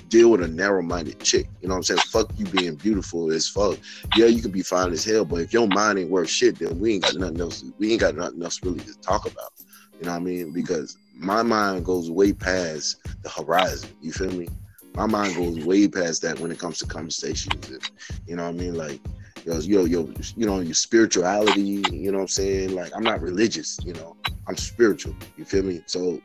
[0.08, 1.46] deal with a narrow-minded chick.
[1.60, 2.00] You know what I'm saying?
[2.06, 3.78] Fuck you being beautiful as fuck.
[4.16, 6.78] Yeah, you can be fine as hell, but if your mind ain't worth shit, then
[6.78, 7.64] we ain't got nothing else.
[7.78, 9.52] We ain't got nothing else really to talk about.
[9.98, 10.52] You know what I mean?
[10.52, 13.90] Because my mind goes way past the horizon.
[14.00, 14.48] You feel me?
[14.94, 17.68] My mind goes way past that when it comes to conversations.
[17.68, 17.90] And,
[18.26, 18.74] you know what I mean?
[18.74, 19.00] Like
[19.44, 21.82] yo, yo, you know, your spirituality.
[21.90, 22.74] You know what I'm saying?
[22.74, 23.78] Like I'm not religious.
[23.84, 25.14] You know, I'm spiritual.
[25.36, 25.82] You feel me?
[25.86, 26.20] So,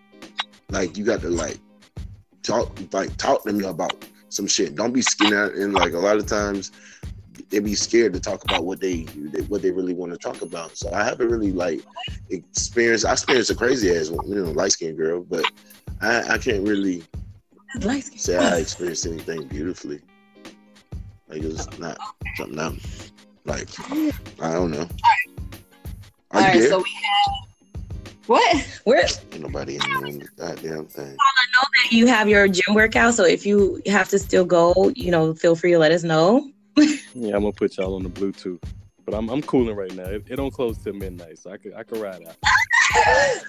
[0.70, 1.60] like, you got to like
[2.44, 4.76] talk like talk to me about some shit.
[4.76, 6.72] Don't be scared and like a lot of times
[7.50, 9.02] they be scared to talk about what they
[9.48, 10.78] what they really want to talk about.
[10.78, 11.82] So I haven't really like
[12.30, 13.06] experienced.
[13.06, 15.46] I experienced a crazy ass you know light skinned girl, but
[16.02, 17.04] I, I can't really
[18.16, 20.02] say I experienced anything beautifully.
[21.28, 21.98] Like it's not
[22.36, 22.80] something I'm
[23.46, 23.68] like
[24.42, 24.88] I don't know.
[26.32, 27.44] Are All right, so we have
[28.26, 28.82] what?
[28.86, 29.06] Where?
[29.34, 30.22] Ain't nobody in the room.
[30.38, 31.18] goddamn thing.
[31.54, 34.92] I know that you have your gym workout, so if you have to still go,
[34.96, 36.50] you know, feel free to let us know.
[36.78, 38.62] yeah, I'm gonna put y'all on the Bluetooth,
[39.06, 40.06] but I'm I'm cooling right now.
[40.06, 42.36] It, it don't close till midnight, so I could I could ride out.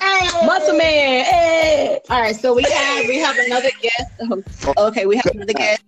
[0.01, 0.47] Hey.
[0.47, 1.25] Muscle man.
[1.25, 2.01] Hey.
[2.11, 4.45] All right, so we have we have another guest.
[4.79, 5.83] Okay, we have another guest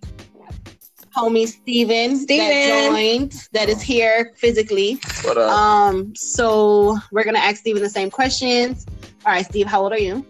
[1.17, 2.47] homie Steven, Steven.
[2.47, 4.99] that joined that is here physically.
[5.23, 5.51] What up?
[5.51, 8.85] Um, so we're gonna ask Steven the same questions.
[9.25, 10.25] All right, Steve, how old are you?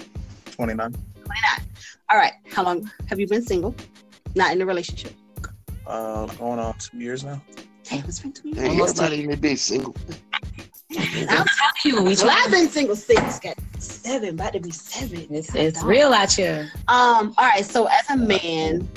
[0.51, 0.95] 29.
[1.25, 1.67] 29.
[2.09, 2.33] All right.
[2.51, 3.75] How long have you been single?
[4.35, 5.13] Not in a relationship.
[5.85, 7.41] Uh going on two years now.
[7.83, 8.59] Damn, it's been two years.
[8.59, 9.95] Hey, Almost not even been single.
[10.97, 11.45] I'll tell
[11.85, 15.27] you, we well, I've been single six, got seven, about to be seven.
[15.29, 16.71] It's, it's real out here.
[16.87, 18.87] Um, all right, so as a man,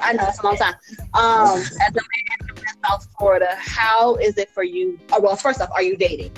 [0.00, 0.74] I know it's a long time.
[1.14, 4.98] Um, as a man in South Florida, how is it for you?
[5.12, 6.32] Oh, well, first off, are you dating?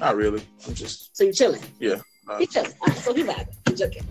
[0.00, 0.42] Not really.
[0.66, 1.16] I'm just.
[1.16, 1.62] So you're chilling?
[1.78, 1.96] Yeah.
[2.28, 2.72] Uh, he chilling.
[2.86, 3.48] Right, so he vibing.
[3.68, 4.04] He's joking.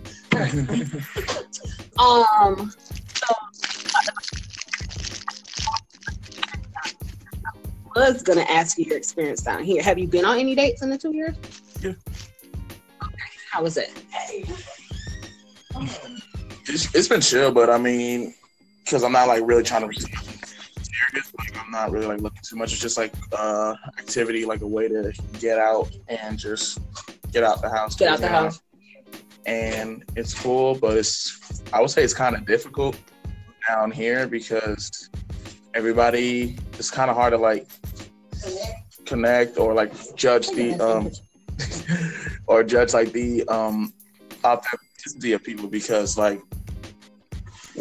[1.98, 2.72] Um.
[3.14, 3.26] So.
[7.96, 9.82] I was gonna ask you your experience down here.
[9.82, 11.36] Have you been on any dates in the two years?
[11.80, 11.90] Yeah.
[11.90, 13.16] Okay.
[13.50, 13.92] How was it?
[16.66, 18.34] it's, it's been chill, but I mean,
[18.84, 21.32] because I'm not like really trying to be serious.
[21.38, 22.72] Like I'm not really like looking too much.
[22.72, 26.80] It's just like uh activity, like a way to get out and just
[27.32, 27.94] get out the house.
[27.94, 28.60] Get out the house.
[29.46, 32.96] And it's cool, but it's I would say it's kind of difficult
[33.68, 35.10] down here because
[35.74, 37.66] everybody it's kind of hard to like
[39.04, 41.10] connect or like judge the um
[42.46, 43.92] or judge like the um
[44.44, 46.40] authenticity of people because like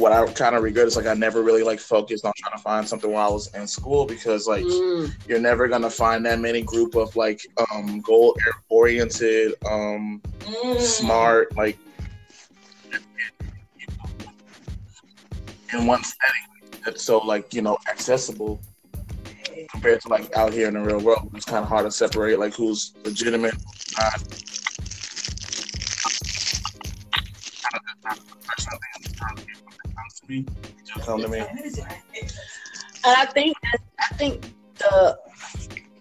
[0.04, 2.62] what I kind of regret is like I never really like focused on trying to
[2.62, 5.10] find something while I was in school because like mm.
[5.30, 7.40] you're never gonna find that many group of like
[7.72, 8.38] um goal
[8.68, 10.80] oriented, um mm.
[10.82, 11.78] smart, like
[15.72, 18.60] in one setting that's so like, you know, accessible
[19.72, 21.32] compared to like out here in the real world.
[21.34, 23.56] It's kind of hard to separate like who's legitimate,
[23.98, 24.22] not
[30.28, 30.46] me,
[31.02, 31.40] come to me.
[31.40, 33.58] And I think
[34.00, 35.18] I think the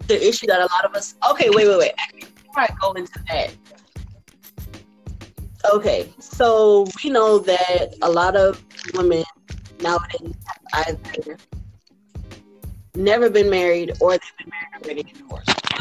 [0.06, 1.92] the issue that a lot of us okay, wait, wait, wait.
[2.14, 3.54] Before I go into that.
[5.72, 8.62] Okay, so we know that a lot of
[8.94, 9.22] women
[9.80, 10.35] nowadays
[10.72, 11.38] have either
[12.94, 15.48] never been married or they've been married already and divorced.
[15.48, 15.74] A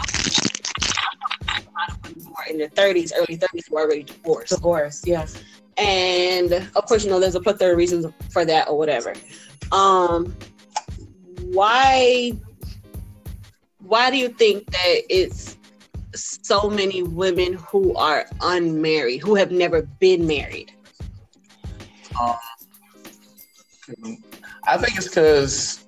[1.73, 4.49] lot of women who are in their 30s, early 30s who are already divorced.
[4.49, 5.43] Divorced, yes
[5.81, 9.13] and of course, you know, there's a plethora of reasons for that or whatever.
[9.71, 10.35] Um,
[11.41, 12.33] why?
[13.79, 15.57] Why do you think that it's
[16.13, 20.71] so many women who are unmarried, who have never been married?
[22.21, 22.35] Um,
[24.67, 25.83] I think it's because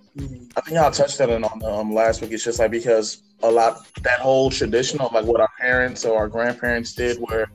[0.57, 2.31] I think I touched on it on um, last week.
[2.31, 6.27] It's just like because a lot that whole traditional like what our parents or our
[6.27, 7.47] grandparents did, where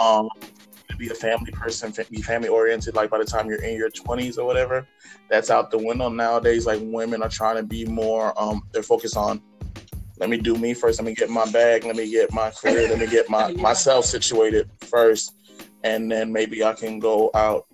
[0.00, 0.28] um,
[1.00, 2.94] be a family person, be family oriented.
[2.94, 4.86] Like by the time you're in your 20s or whatever,
[5.30, 6.66] that's out the window nowadays.
[6.66, 8.38] Like women are trying to be more.
[8.40, 9.42] Um, they're focused on.
[10.18, 11.00] Let me do me first.
[11.00, 11.84] Let me get my bag.
[11.84, 12.86] Let me get my career.
[12.88, 15.34] Let me get my myself situated first,
[15.82, 17.66] and then maybe I can go out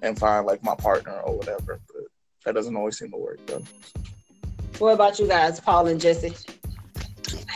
[0.00, 1.78] and find like my partner or whatever.
[1.86, 2.04] But
[2.46, 3.62] that doesn't always seem to work though.
[4.78, 6.34] What about you guys, Paul and Jesse?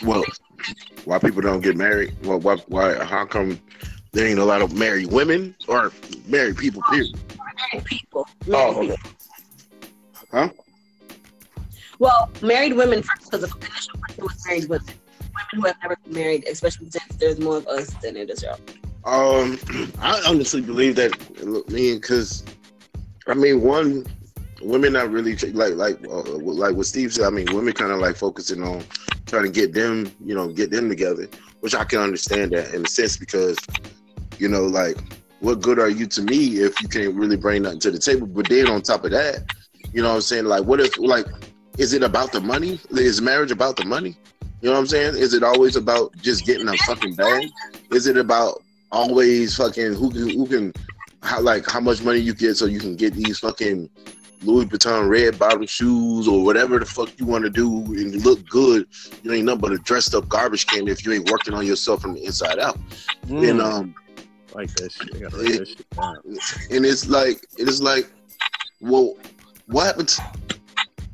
[0.02, 0.24] Well,
[1.06, 2.14] why people don't get married?
[2.24, 3.02] Well, why, why?
[3.02, 3.58] How come
[4.12, 5.92] there ain't a lot of married women or
[6.26, 6.82] married people?
[6.90, 7.18] Period.
[7.72, 8.28] Married people.
[8.46, 8.96] Married oh, okay.
[8.96, 9.10] people.
[10.32, 10.48] Huh?
[11.98, 14.86] Well, married women first, because the initial question was married women.
[14.86, 18.42] Women who have never been married, especially since there's more of us than it is
[18.42, 18.58] y'all.
[19.04, 19.58] Um,
[20.00, 21.12] I honestly believe that.
[21.40, 22.44] I mean, because
[23.26, 24.06] I mean, one
[24.62, 27.26] women not really like like uh, like what Steve said.
[27.26, 28.82] I mean, women kind of like focusing on
[29.26, 31.28] trying to get them, you know, get them together,
[31.60, 33.56] which I can understand that in a sense because,
[34.40, 34.96] you know, like
[35.40, 38.26] what good are you to me if you can't really bring nothing to the table?
[38.26, 39.44] But then on top of that,
[39.92, 40.44] you know what I'm saying?
[40.44, 41.26] Like, what if like
[41.78, 42.80] is it about the money?
[42.90, 44.16] Is marriage about the money?
[44.60, 45.16] You know what I'm saying?
[45.16, 47.48] Is it always about just getting a fucking bag?
[47.90, 50.72] Is it about always fucking who can who can
[51.22, 53.88] how like how much money you get so you can get these fucking
[54.42, 58.46] Louis Vuitton red bottom shoes or whatever the fuck you want to do and look
[58.48, 58.86] good,
[59.22, 62.00] you ain't nothing but a dressed up garbage can if you ain't working on yourself
[62.00, 62.78] from the inside out.
[63.26, 63.50] Mm.
[63.50, 63.94] And um,
[64.54, 65.14] like that shit.
[65.14, 66.16] I gotta write that shit down.
[66.70, 68.10] And it's like it's like,
[68.80, 69.16] well,
[69.66, 70.18] what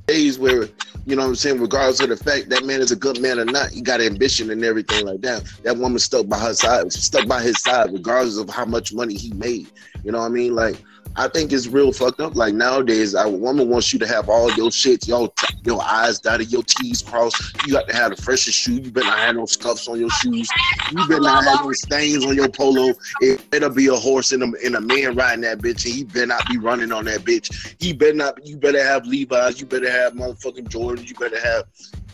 [0.07, 0.69] days where
[1.07, 3.39] you know what I'm saying, regardless of the fact that man is a good man
[3.39, 5.45] or not, he got ambition and everything like that.
[5.63, 9.15] That woman stuck by her side, stuck by his side, regardless of how much money
[9.15, 9.69] he made.
[10.03, 10.57] You know what I mean?
[10.57, 10.83] Like
[11.19, 12.37] I think it's real fucked up.
[12.37, 15.33] Like nowadays, a woman wants you to have all your shit, your
[15.65, 17.67] your eyes dotted, your T's crossed.
[17.67, 18.75] You got to have the freshest shoe.
[18.75, 20.49] You better not have no scuffs on your shoes.
[20.93, 22.95] You better not have no stains on your polo.
[23.21, 26.05] It better be a horse and a, and a man riding that bitch, and he
[26.05, 27.75] better not be running on that bitch.
[27.81, 28.47] He better not.
[28.47, 29.59] You better have Levi's.
[29.59, 31.09] You better have motherfucking Jordans.
[31.09, 31.65] You better have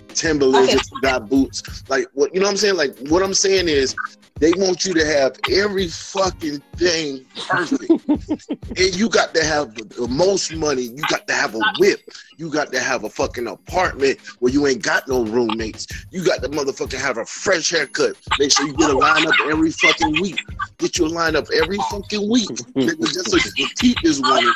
[0.08, 0.78] Timberlands okay.
[0.78, 1.84] if you got boots.
[1.88, 2.76] Like what you know what I'm saying?
[2.76, 3.96] Like what I'm saying is
[4.42, 7.88] they want you to have every fucking thing perfect.
[8.08, 10.82] and you got to have the, the, most money.
[10.82, 12.00] You got to have a whip.
[12.38, 15.86] You got to have a fucking apartment where you ain't got no roommates.
[16.10, 18.16] You got to motherfucking have a fresh haircut.
[18.40, 20.40] Make sure you get a lineup every fucking week.
[20.78, 22.50] Get your lineup every fucking week.
[22.76, 24.52] Just so you can keep this woman.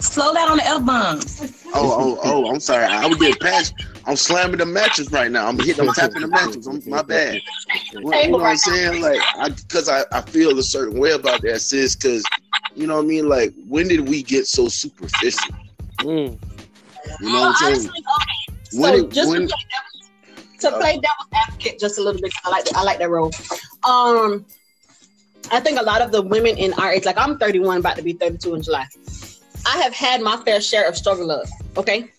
[0.00, 1.62] Slow down on the F bombs.
[1.74, 2.86] Oh, oh, oh, I'm sorry.
[2.86, 3.74] I was getting past.
[4.06, 5.46] I'm slamming the matches right now.
[5.46, 6.66] I'm hitting, I'm tapping the matches.
[6.66, 7.40] I'm, my bad.
[7.92, 9.02] You know what I'm saying?
[9.02, 11.96] Like, I because I, I feel a certain way about that, sis.
[11.96, 12.24] Because
[12.74, 13.28] you know what I mean.
[13.28, 15.54] Like, when did we get so superficial?
[15.98, 16.38] Mm.
[17.20, 17.92] You know what I'm saying?
[18.64, 22.32] so when, just when, to, play devil's, to play devil's advocate just a little bit,
[22.44, 23.32] I like I like that role.
[23.84, 24.46] Um,
[25.50, 28.02] I think a lot of the women in our age, like I'm 31, about to
[28.02, 28.86] be 32 in July.
[29.66, 31.48] I have had my fair share of struggle love.
[31.76, 32.12] Okay,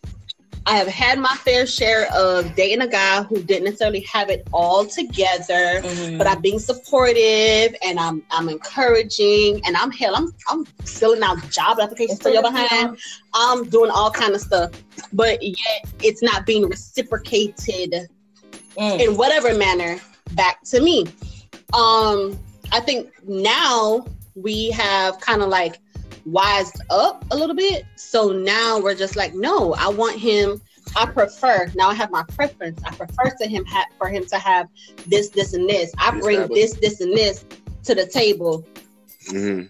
[0.66, 4.48] I have had my fair share of dating a guy who didn't necessarily have it
[4.54, 6.18] all together, mm-hmm.
[6.20, 11.38] but I'm being supportive and I'm I'm encouraging and I'm hell I'm I'm filling out
[11.50, 12.98] job applications for your behind.
[13.34, 14.72] I'm doing all kind of stuff,
[15.14, 18.08] but yet it's not being reciprocated
[18.78, 19.00] mm.
[19.00, 20.00] in whatever manner
[20.34, 21.08] back to me.
[21.74, 22.38] Um,
[22.72, 25.80] I think now we have kind of like
[26.26, 27.86] wised up a little bit.
[27.96, 30.62] So now we're just like, no, I want him.
[30.96, 31.90] I prefer now.
[31.90, 32.82] I have my preference.
[32.84, 34.68] I prefer to him ha- for him to have
[35.08, 35.92] this, this, and this.
[35.98, 37.46] I bring this, this, and this
[37.84, 38.66] to the table,
[39.28, 39.68] mm-hmm.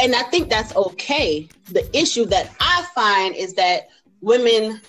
[0.00, 1.48] and I think that's okay.
[1.70, 3.88] The issue that I find is that
[4.20, 4.80] women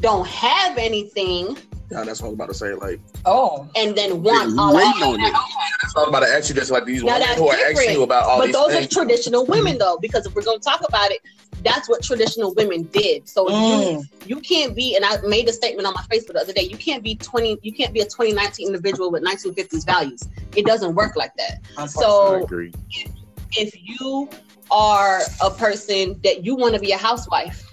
[0.00, 1.56] don't have anything
[1.90, 2.74] yeah, that's what I was about to say.
[2.74, 6.54] Like, oh, and then one all That's what I was about to ask you.
[6.56, 8.86] Just like these now women who are asking you about all but these those things.
[8.86, 11.20] are traditional women, though, because if we're going to talk about it,
[11.62, 13.28] that's what traditional women did.
[13.28, 13.90] So mm.
[13.92, 14.96] you you can't be.
[14.96, 16.62] And I made a statement on my Facebook the other day.
[16.62, 17.56] You can't be twenty.
[17.62, 20.22] You can't be a 2019 individual with 1950s values.
[20.56, 21.88] It doesn't work like that.
[21.88, 23.10] So if,
[23.52, 24.28] if you
[24.72, 27.65] are a person that you want to be a housewife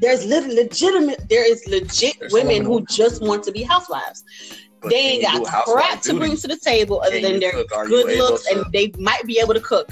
[0.00, 4.24] there's legitimate, there is legit there's women who just want to be housewives.
[4.80, 8.44] But they ain't got crap to bring to the table other than their good looks,
[8.46, 8.62] to...
[8.62, 9.90] and they might be able to cook.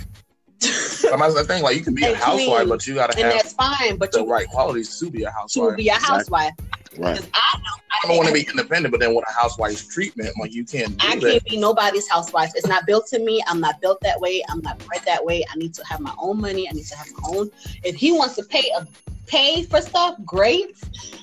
[0.61, 3.25] but that's the thing, like you can be a housewife, clean, but you gotta have
[3.25, 3.96] and that's fine.
[3.96, 5.71] But the you, right qualities to be a housewife.
[5.71, 6.52] To be a housewife.
[6.96, 7.29] Right.
[7.33, 7.61] I,
[8.02, 10.94] I, don't want to be independent, but then with a housewife's treatment, like you can't.
[11.00, 11.44] I can't that.
[11.44, 12.50] be nobody's housewife.
[12.56, 13.42] It's not built to me.
[13.46, 14.42] I'm not built that way.
[14.48, 15.44] I'm not bred that way.
[15.52, 16.69] I need to have my own money.
[16.69, 17.50] I need to have my own.
[17.85, 18.87] If he wants to pay a
[19.29, 20.76] pay for stuff, great.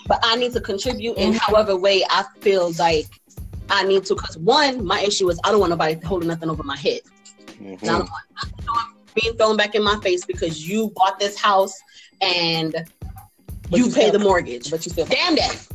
[0.07, 3.07] But I need to contribute in however way I feel like
[3.69, 4.15] I need to.
[4.15, 7.01] Because one, my issue is I don't want nobody holding nothing over my head.
[7.47, 7.85] Mm-hmm.
[7.85, 8.07] Now,
[9.15, 11.73] being thrown back in my face because you bought this house
[12.21, 12.75] and
[13.69, 14.69] but you, you pay the mortgage.
[14.69, 15.67] But you still damn that.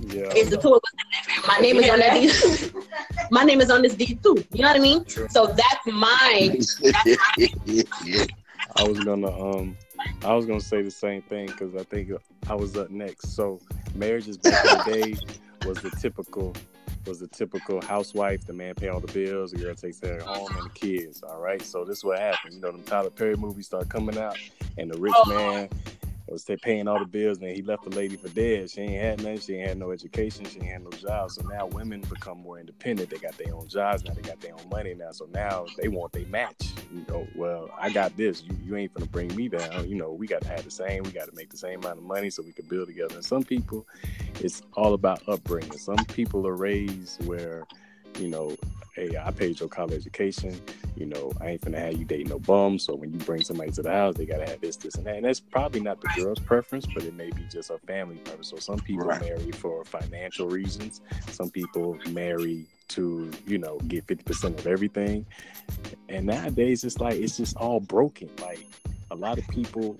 [0.00, 0.32] Yeah.
[0.34, 1.46] It's the two of us.
[1.46, 2.72] My name is on that deed.
[3.30, 4.44] my name is on this deed too.
[4.52, 5.04] You know what I mean?
[5.04, 5.28] True.
[5.30, 6.56] So that's my.
[6.80, 8.24] That's my
[8.74, 9.76] I was gonna um,
[10.24, 12.10] I was gonna say the same thing because I think
[12.48, 13.34] I was up next.
[13.34, 13.60] So
[13.94, 16.54] marriages back in the day was the typical
[17.06, 18.46] was the typical housewife.
[18.46, 21.22] The man pay all the bills, the girl takes care of home and the kids.
[21.22, 21.62] All right.
[21.62, 22.54] So this is what happened.
[22.54, 24.38] You know, them Tyler Perry movies start coming out,
[24.78, 25.28] and the rich oh.
[25.28, 25.68] man
[26.32, 28.70] was paying all the bills, and he left the lady for dead.
[28.70, 29.38] She ain't had nothing.
[29.40, 30.44] She ain't had no education.
[30.46, 31.30] She ain't had no job.
[31.30, 33.10] So now women become more independent.
[33.10, 34.14] They got their own jobs now.
[34.14, 35.12] They got their own money now.
[35.12, 36.72] So now they want their match.
[36.92, 38.42] You know, well, I got this.
[38.42, 39.88] You, you ain't gonna bring me down.
[39.88, 41.02] You know, we got to have the same.
[41.04, 43.14] We got to make the same amount of money so we can build together.
[43.14, 43.86] And some people,
[44.40, 45.78] it's all about upbringing.
[45.78, 47.66] Some people are raised where
[48.18, 48.56] you know,
[48.94, 50.60] hey, I paid your college education.
[50.96, 52.78] You know, I ain't finna have you date no bum.
[52.78, 55.16] So when you bring somebody to the house, they gotta have this, this, and that.
[55.16, 58.48] And that's probably not the girl's preference, but it may be just a family preference.
[58.48, 59.20] So some people right.
[59.20, 61.00] marry for financial reasons.
[61.28, 65.24] Some people marry to, you know, get fifty percent of everything.
[66.08, 68.30] And nowadays, it's like it's just all broken.
[68.40, 68.66] Like
[69.10, 69.98] a lot of people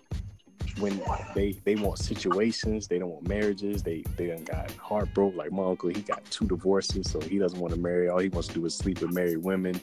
[0.79, 1.01] when
[1.35, 3.83] they they want situations, they don't want marriages.
[3.83, 5.37] They they done got heartbroken.
[5.37, 8.09] Like my uncle, he got two divorces, so he doesn't want to marry.
[8.09, 9.81] All he wants to do is sleep with married women.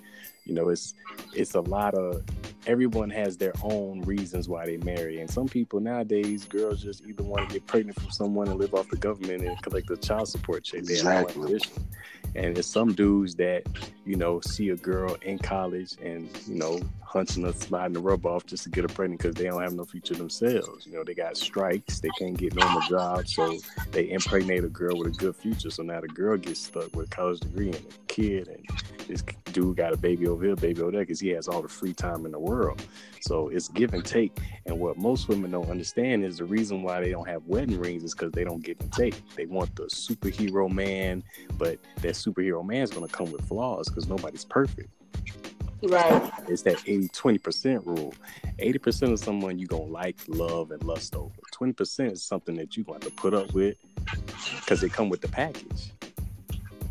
[0.49, 0.95] You know, it's
[1.35, 2.23] it's a lot of
[2.65, 7.21] everyone has their own reasons why they marry, and some people nowadays, girls just either
[7.21, 10.27] want to get pregnant from someone and live off the government and collect the child
[10.27, 10.81] support check.
[10.81, 11.59] They exactly.
[12.35, 13.63] And there's some dudes that,
[14.05, 18.25] you know, see a girl in college and, you know, hunching or sliding the rub
[18.25, 20.85] off just to get her pregnant because they don't have no future themselves.
[20.85, 23.57] You know, they got strikes, they can't get normal jobs, so
[23.91, 25.71] they impregnate a girl with a good future.
[25.71, 28.63] So now the girl gets stuck with a college degree and a kid, and
[29.09, 31.67] this dude got a baby over here, baby over there, because he has all the
[31.67, 32.81] free time in the world.
[33.21, 34.37] So it's give and take.
[34.67, 38.03] And what most women don't understand is the reason why they don't have wedding rings
[38.03, 39.15] is because they don't give and take.
[39.35, 41.23] They want the superhero man,
[41.57, 44.89] but that superhero man is going to come with flaws because nobody's perfect.
[45.81, 46.31] Right.
[46.47, 48.13] It's that 80 20% rule.
[48.59, 51.33] 80% of someone you're going to like, love, and lust over.
[51.53, 53.75] 20% is something that you're going to put up with
[54.59, 55.93] because they come with the package.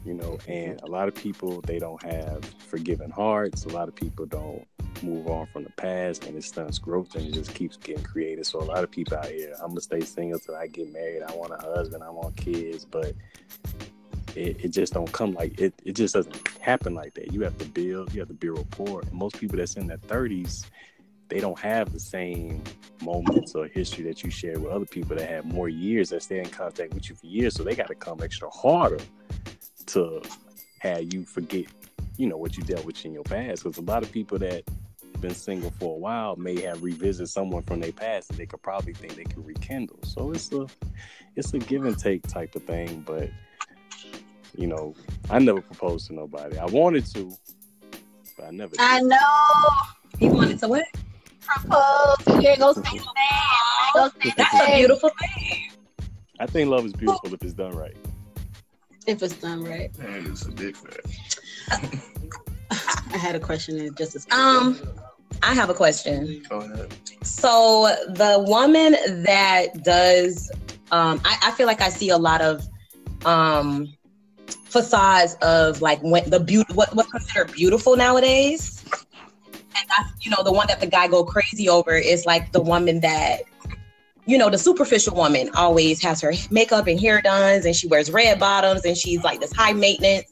[0.04, 3.64] You know, and a lot of people, they don't have forgiving hearts.
[3.64, 4.66] A lot of people don't
[5.02, 8.46] move on from the past and it stunts growth and it just keeps getting created.
[8.46, 11.22] So a lot of people out here, I'm gonna stay single till I get married.
[11.22, 13.12] I want a husband, I want kids, but
[14.34, 17.32] it, it just don't come like it, it just doesn't happen like that.
[17.32, 19.02] You have to build, you have to build rapport.
[19.02, 20.64] And most people that's in their thirties,
[21.28, 22.62] they don't have the same
[23.02, 26.38] moments or history that you share with other people that have more years that stay
[26.38, 27.54] in contact with you for years.
[27.54, 28.98] So they got to come extra harder
[29.88, 30.22] to
[30.80, 31.66] have you forget,
[32.16, 33.64] you know, what you dealt with in your past.
[33.64, 34.64] Because a lot of people that
[35.20, 38.62] been single for a while may have revisited someone from their past and they could
[38.62, 39.98] probably think they can rekindle.
[40.04, 40.66] So it's a
[41.36, 43.28] it's a give and take type of thing, but
[44.56, 44.94] you know,
[45.30, 46.58] I never proposed to nobody.
[46.58, 47.32] I wanted to,
[48.36, 48.70] but I never.
[48.70, 48.80] Did.
[48.80, 49.18] I know.
[50.18, 50.84] He wanted to what?
[51.40, 52.42] Propose.
[52.42, 52.76] Here goes
[54.36, 55.70] That's a beautiful thing.
[56.40, 57.96] I think love is beautiful if it's done right.
[59.08, 59.90] If it's done right.
[59.94, 61.40] That is a big fact.
[63.14, 64.78] I had a question just as um
[65.42, 66.42] I have a question.
[66.46, 66.92] Go ahead.
[67.22, 70.50] So the woman that does
[70.90, 72.62] um I, I feel like I see a lot of
[73.24, 73.88] um
[74.66, 78.84] facades of like when the beauty what what's considered beautiful nowadays.
[79.54, 82.60] And that's you know the one that the guy go crazy over is like the
[82.60, 83.40] woman that
[84.28, 88.10] you know the superficial woman always has her makeup and hair done and she wears
[88.10, 90.26] red bottoms and she's like this high maintenance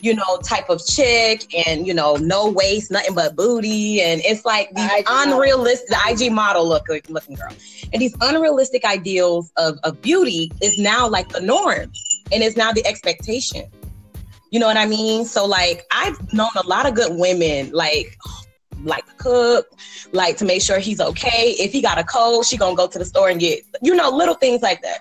[0.00, 4.44] you know type of chick and you know no waist nothing but booty and it's
[4.44, 7.52] like the unrealistic the ig model look looking girl
[7.92, 11.90] and these unrealistic ideals of, of beauty is now like the norm
[12.32, 13.66] and it's now the expectation.
[14.50, 15.24] You know what I mean?
[15.24, 18.16] So like I've known a lot of good women like
[18.84, 19.66] like to cook,
[20.12, 21.54] like to make sure he's okay.
[21.58, 24.10] If he got a cold, she gonna go to the store and get you know
[24.10, 25.00] little things like that.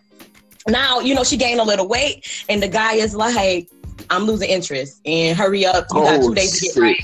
[0.67, 3.69] Now you know she gained a little weight, and the guy is like,
[4.09, 6.97] "I'm losing interest, and hurry up, you got two oh, days to get right."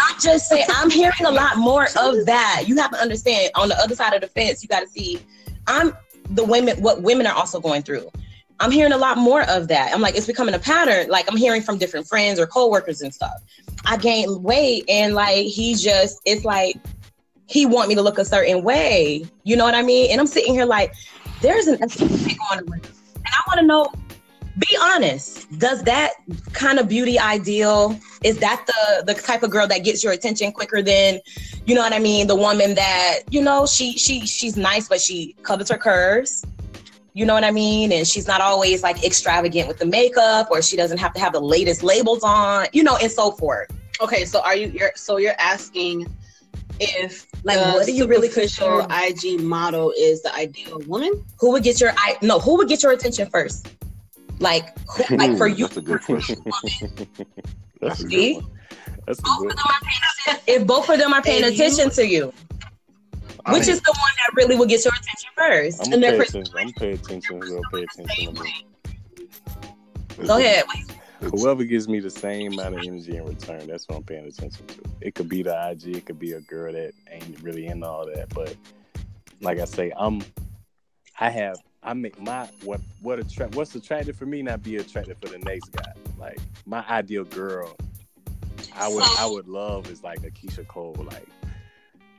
[0.00, 2.64] I'm just saying, I'm hearing a lot more of that.
[2.66, 5.20] You have to understand on the other side of the fence, you got to see.
[5.66, 5.92] I'm
[6.30, 8.10] the women, what women are also going through.
[8.60, 9.92] I'm hearing a lot more of that.
[9.94, 11.08] I'm like, it's becoming a pattern.
[11.08, 13.34] Like I'm hearing from different friends or coworkers and stuff.
[13.84, 16.76] I gained weight and like he just, it's like
[17.46, 19.24] he want me to look a certain way.
[19.44, 20.10] You know what I mean?
[20.10, 20.92] And I'm sitting here like,
[21.40, 22.58] there's an on.
[22.58, 22.70] And
[23.26, 23.92] I want to know,
[24.58, 26.14] be honest, does that
[26.52, 30.50] kind of beauty ideal Is that the the type of girl that gets your attention
[30.50, 31.20] quicker than,
[31.66, 32.26] you know what I mean?
[32.26, 36.44] The woman that you know she she she's nice, but she covers her curves.
[37.14, 37.90] You know what I mean?
[37.92, 41.32] And she's not always like extravagant with the makeup, or she doesn't have to have
[41.32, 43.68] the latest labels on, you know, and so forth.
[44.00, 44.68] Okay, so are you?
[44.68, 46.06] You're, so you're asking
[46.80, 51.24] if like what do you really consider IG model is the ideal woman?
[51.40, 52.38] Who would get your I no?
[52.38, 53.68] Who would get your attention first?
[54.38, 55.66] Like, who, like for you?
[55.66, 56.44] That's a good question.
[57.80, 58.46] That's a good one.
[59.06, 60.38] That's a Both good of them are paying.
[60.46, 62.32] If both of them are paying And you- attention to you,
[63.44, 65.86] I which mean, is the one that really will get your attention first?
[65.86, 66.54] I'm and pay attention.
[66.56, 67.40] I'm pay attention.
[67.72, 68.46] Pay attention?
[70.26, 70.64] Go ahead.
[71.20, 74.66] Whoever gives me the same amount of energy in return, that's what I'm paying attention
[74.66, 74.82] to.
[75.00, 78.06] It could be the IG, it could be a girl that ain't really into all
[78.06, 78.28] that.
[78.32, 78.54] But
[79.40, 80.22] like I say, I'm
[81.18, 85.16] I have I make my what what attract what's attractive for me not be attractive
[85.20, 85.92] for the next guy.
[86.18, 87.76] Like my ideal girl,
[88.74, 91.26] I would I would love is like a Keyshia Cole, like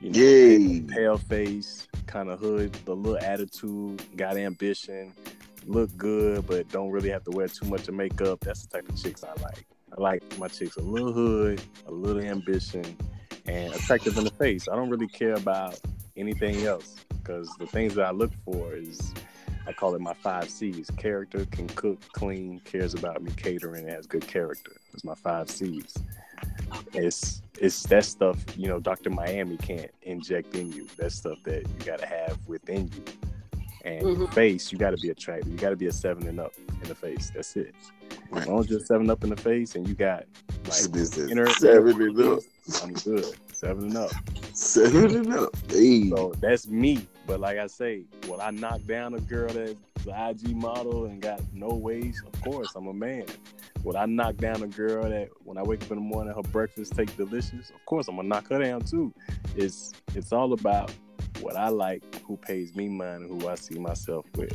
[0.00, 0.80] you know, Yay.
[0.80, 5.12] pale face, kind of hood, the little attitude, got ambition,
[5.66, 8.40] look good, but don't really have to wear too much of makeup.
[8.40, 9.66] That's the type of chicks I like.
[9.96, 12.96] I like my chicks a little hood, a little ambition,
[13.46, 14.68] and attractive in the face.
[14.68, 15.78] I don't really care about
[16.16, 19.12] anything else because the things that I look for is
[19.66, 20.90] I call it my five C's.
[20.96, 24.72] Character, can cook, clean, cares about me, catering, has good character.
[24.94, 25.94] It's my five C's.
[26.94, 29.10] It's it's that stuff, you know, Dr.
[29.10, 30.86] Miami can't inject in you.
[30.96, 33.04] That stuff that you gotta have within you.
[33.84, 34.34] And your Mhm.
[34.34, 35.50] face, you gotta be attractive.
[35.52, 37.30] You gotta be a seven and up in the face.
[37.34, 37.74] That's it.
[38.32, 40.24] As long as you're seven up in the face and you got
[40.64, 42.40] like This is inner seven and up.
[42.82, 43.24] I'm good.
[43.52, 44.10] Seven and up.
[44.52, 45.54] Seven and up.
[45.68, 46.08] Hey.
[46.10, 47.06] So that's me.
[47.26, 49.74] But like I say, will I knock down a girl that's
[50.04, 52.22] the IG model and got no waist?
[52.26, 53.24] Of course, I'm a man.
[53.82, 56.42] Would I knock down a girl that when I wake up in the morning her
[56.42, 57.70] breakfast take delicious?
[57.70, 59.12] Of course, I'm gonna knock her down too.
[59.56, 60.92] It's it's all about
[61.40, 64.52] what I like, who pays me money, who I see myself with.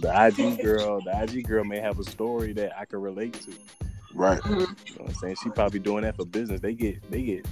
[0.00, 3.52] The IG girl, the IG girl may have a story that I can relate to.
[4.14, 4.40] Right.
[4.40, 4.52] Mm-hmm.
[4.52, 4.66] You know
[4.98, 5.36] what I'm saying?
[5.42, 6.60] She probably doing that for business.
[6.60, 7.46] They get they get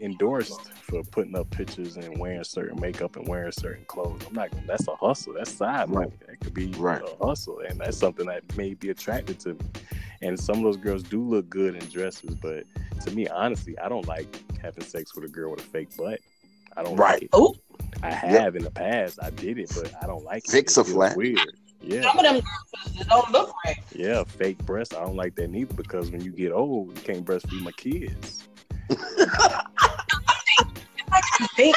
[0.00, 4.22] endorsed for putting up pictures and wearing certain makeup and wearing certain clothes.
[4.26, 5.34] I'm not that's a hustle.
[5.34, 6.12] That's side money.
[6.26, 7.02] That could be Right.
[7.02, 7.60] a hustle.
[7.68, 9.60] And that's something that may be attracted to me.
[10.22, 12.64] And some of those girls do look good in dresses, but
[13.04, 16.20] to me, honestly, I don't like having sex with a girl with a fake butt.
[16.76, 17.22] I don't Right.
[17.22, 17.30] like.
[17.32, 17.54] Oh,
[18.02, 19.18] I have in the past.
[19.22, 20.50] I did it, but I don't like it.
[20.50, 21.16] Fix a flat.
[21.16, 21.38] Weird.
[21.82, 22.02] Yeah.
[22.02, 23.78] Some of them girls don't look right.
[23.94, 24.94] Yeah, fake breasts.
[24.94, 28.46] I don't like that neither because when you get old, you can't breastfeed my kids.
[31.56, 31.76] think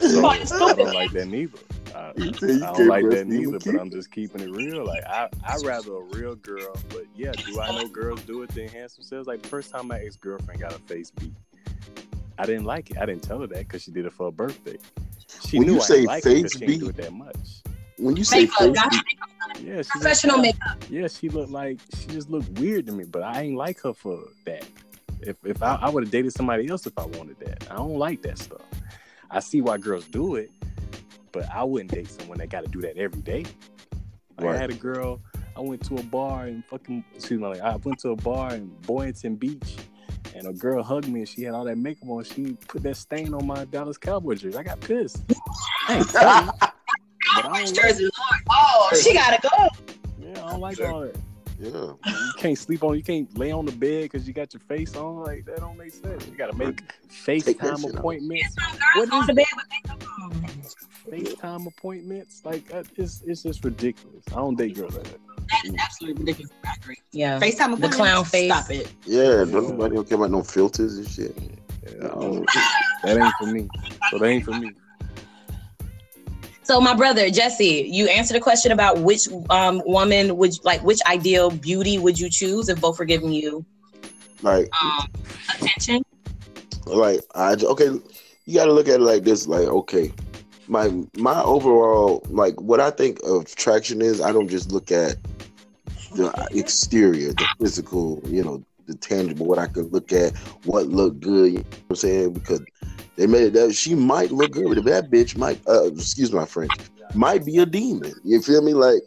[0.00, 1.58] So I don't like that neither.
[1.94, 3.80] I, You say you I don't like that breastfeed neither, but?
[3.80, 4.84] I'm just keeping it real.
[4.84, 6.74] Like I, I rather a real girl.
[6.88, 9.26] But yeah, do I know girls do it to enhance themselves?
[9.26, 11.32] Like the first time my ex girlfriend got a face beat,
[12.38, 12.98] I didn't like it.
[12.98, 14.78] I didn't tell her that because she did it for her birthday.
[15.46, 16.98] She When knew you I say didn't like it 'cause face she didn't do beat-
[16.98, 17.36] it that much.
[17.98, 18.78] When you say makeup, face
[19.58, 20.84] beat, Yeah, professional looked, makeup.
[20.88, 23.92] Yeah, she looked like she just looked weird to me, but I ain't like her
[23.92, 24.64] for that.
[25.22, 27.66] If if I, I would have dated somebody else if I wanted that.
[27.70, 28.62] I don't like that stuff.
[29.30, 30.50] I see why girls do it,
[31.32, 33.44] but I wouldn't date someone that got to do that every day.
[34.38, 34.56] Like, Right.
[34.56, 35.20] I had a girl.
[35.56, 37.46] I went to a bar and fucking excuse me.
[37.46, 39.76] Like I went to a bar in Boynton Beach,
[40.34, 42.24] and a girl hugged me and she had all that makeup on.
[42.24, 44.56] She put that stain on my Dallas Cowboy jersey.
[44.56, 45.22] I got pissed.
[45.88, 46.72] I ain't tell you, but
[47.34, 48.42] I don't like, Jersey Lord.
[48.50, 49.68] Oh, she gotta go.
[50.20, 51.16] yeah, I don't like all that.
[51.60, 51.92] Yeah.
[52.06, 52.96] You can't sleep on.
[52.96, 55.16] You can't lay on the bed because you got your face on.
[55.22, 56.26] Like that don't make sense.
[56.26, 56.82] You got to make
[57.24, 58.54] Take that FaceTime appointments.
[58.54, 60.02] Girls What go is bed with makeup.
[61.10, 62.42] FaceTime appointments.
[62.44, 64.24] Like that- it's it's just ridiculous.
[64.32, 65.18] I don't date girls like that.
[65.50, 66.52] That is absolutely ridiculous.
[66.64, 66.96] I agree.
[67.12, 67.38] Yeah.
[67.40, 68.50] FaceTime The clown face.
[68.52, 68.92] Stop it.
[69.04, 71.36] Yeah, don't nobody don't care about no filters and shit.
[71.84, 72.40] Yeah,
[73.04, 73.68] that ain't for me.
[74.10, 74.72] So that ain't for me.
[76.70, 81.00] So my brother Jesse, you answered a question about which um woman would like which
[81.04, 83.66] ideal beauty would you choose if both were giving you
[84.42, 85.10] Like, um
[85.52, 86.04] attention?
[86.86, 87.88] like I okay,
[88.46, 89.48] you got to look at it like this.
[89.48, 90.12] Like, okay,
[90.68, 94.20] my my overall like what I think of attraction is.
[94.20, 95.16] I don't just look at
[96.14, 99.46] the exterior, the physical, you know, the tangible.
[99.46, 101.52] What I could look at, what look good.
[101.52, 102.32] You know what I'm saying?
[102.34, 102.60] Because
[103.16, 105.60] they made it that she might look good, but that bitch might.
[105.68, 106.72] Uh, excuse my French.
[107.14, 108.14] Might be a demon.
[108.24, 108.74] You feel me?
[108.74, 109.02] Like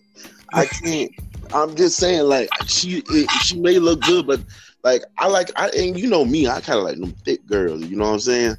[0.53, 1.11] I can't.
[1.53, 4.41] I'm just saying, like she it, she may look good, but
[4.83, 7.83] like I like I and you know me, I kind of like them thick girls.
[7.83, 8.55] You know what I'm saying?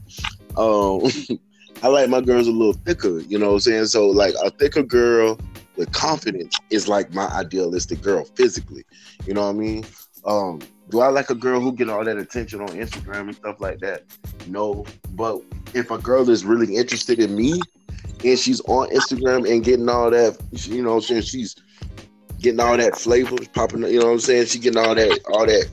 [0.56, 1.38] Um,
[1.82, 3.20] I like my girls a little thicker.
[3.20, 3.86] You know what I'm saying?
[3.86, 5.38] So like a thicker girl
[5.76, 8.84] with confidence is like my idealistic girl physically.
[9.26, 9.84] You know what I mean?
[10.24, 10.60] Um,
[10.94, 13.80] do I like a girl who get all that attention on Instagram and stuff like
[13.80, 14.04] that?
[14.46, 14.86] No.
[15.10, 15.42] But
[15.74, 17.60] if a girl is really interested in me
[18.24, 21.56] and she's on Instagram and getting all that, you know, saying she's
[22.38, 24.46] getting all that flavor popping, you know what I'm saying?
[24.46, 25.68] She getting all that, all that,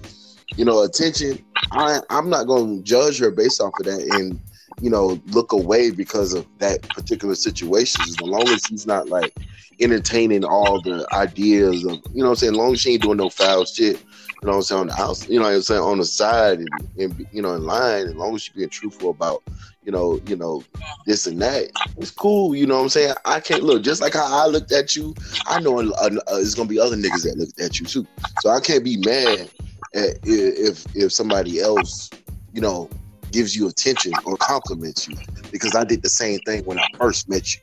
[0.56, 1.46] you know, attention.
[1.72, 4.40] I I'm not gonna judge her based off of that and
[4.82, 8.02] you know look away because of that particular situation.
[8.08, 9.36] As long as she's not like
[9.80, 13.04] entertaining all the ideas of, you know, what I'm saying, as long as she ain't
[13.04, 14.04] doing no foul shit
[14.42, 16.06] you know what I'm saying, on the house, you know what I'm saying, on the
[16.06, 19.44] side and, and you know, in line, as long as you're being truthful about,
[19.84, 20.64] you know, you know,
[21.06, 23.14] this and that, it's cool, you know what I'm saying?
[23.26, 25.14] I can't look just like how I looked at you,
[25.46, 28.08] I know uh, it's gonna be other niggas that looked at you too.
[28.40, 29.48] So I can't be mad
[29.94, 32.10] at if if somebody else,
[32.52, 32.90] you know,
[33.32, 35.18] gives you attention or compliments you
[35.52, 37.62] because I did the same thing when I first met you.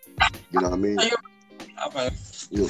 [0.52, 0.98] You know what I mean?
[1.86, 2.10] Okay.
[2.50, 2.68] Yeah.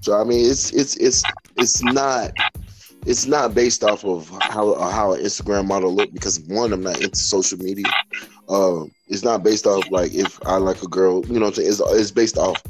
[0.00, 1.22] So I mean, it's it's it's
[1.56, 2.32] it's not
[3.08, 7.00] it's not based off of how how an Instagram model look because one, I'm not
[7.00, 7.86] into social media.
[8.50, 11.64] Um, it's not based off like if I like a girl, you know what I'm
[11.64, 11.68] saying?
[11.70, 12.62] It's, it's based off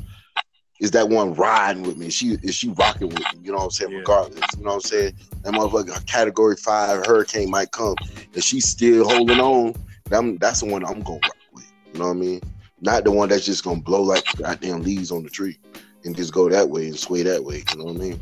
[0.80, 2.06] is that one riding with me?
[2.06, 3.40] Is she is she rocking with me?
[3.42, 3.90] You know what I'm saying?
[3.90, 3.98] Yeah.
[3.98, 5.14] Regardless, you know what I'm saying?
[5.42, 7.96] That motherfucker a category five hurricane might come
[8.32, 9.74] and she's still holding on.
[10.12, 11.72] I'm, that's the one I'm gonna rock with.
[11.92, 12.40] You know what I mean?
[12.80, 15.58] Not the one that's just gonna blow like goddamn leaves on the tree
[16.04, 17.64] and just go that way and sway that way.
[17.72, 18.20] You know what I mean?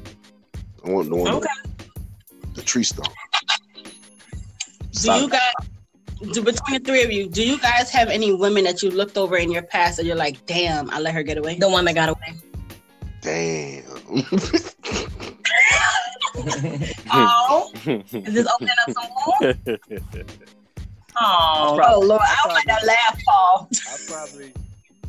[0.82, 1.34] I want the one.
[1.34, 1.48] Okay
[2.56, 3.06] the tree stump.
[4.92, 5.52] Do you guys,
[6.32, 9.18] do, between the three of you, do you guys have any women that you looked
[9.18, 11.58] over in your past and you're like, damn, I let her get away?
[11.58, 12.34] The one that got away.
[13.20, 13.84] Damn.
[17.12, 19.54] oh, is this opening up some more?
[21.18, 23.70] Oh, oh Lord, I, I want to laugh, Paul.
[23.72, 24.52] I probably,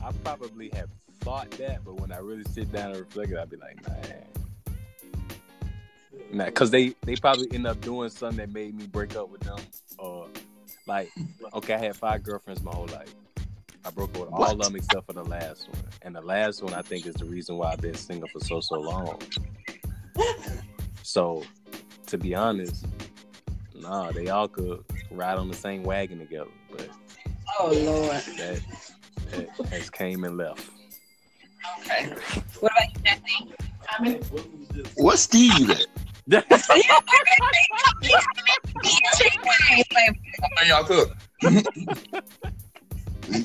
[0.02, 0.88] I probably have
[1.20, 4.24] thought that, but when I really sit down and reflect it, I'd be like, man,
[6.32, 9.42] Nah, cause they they probably end up doing something that made me break up with
[9.42, 9.60] them.
[9.98, 10.28] Or
[10.86, 11.10] like,
[11.54, 13.14] okay, I had five girlfriends my whole life.
[13.86, 16.62] I broke up with all of them except for the last one, and the last
[16.62, 19.22] one I think is the reason why I've been single for so so long.
[21.04, 21.44] so,
[22.08, 22.86] to be honest,
[23.74, 26.90] nah, they all could ride on the same wagon together, but
[27.60, 28.62] oh lord, that,
[29.32, 30.70] that has came and left.
[31.80, 32.14] Okay.
[32.60, 33.54] What about you, Jesse?
[33.90, 34.22] I mean,
[34.96, 35.86] What's Steve at?
[40.68, 41.16] Y'all cook.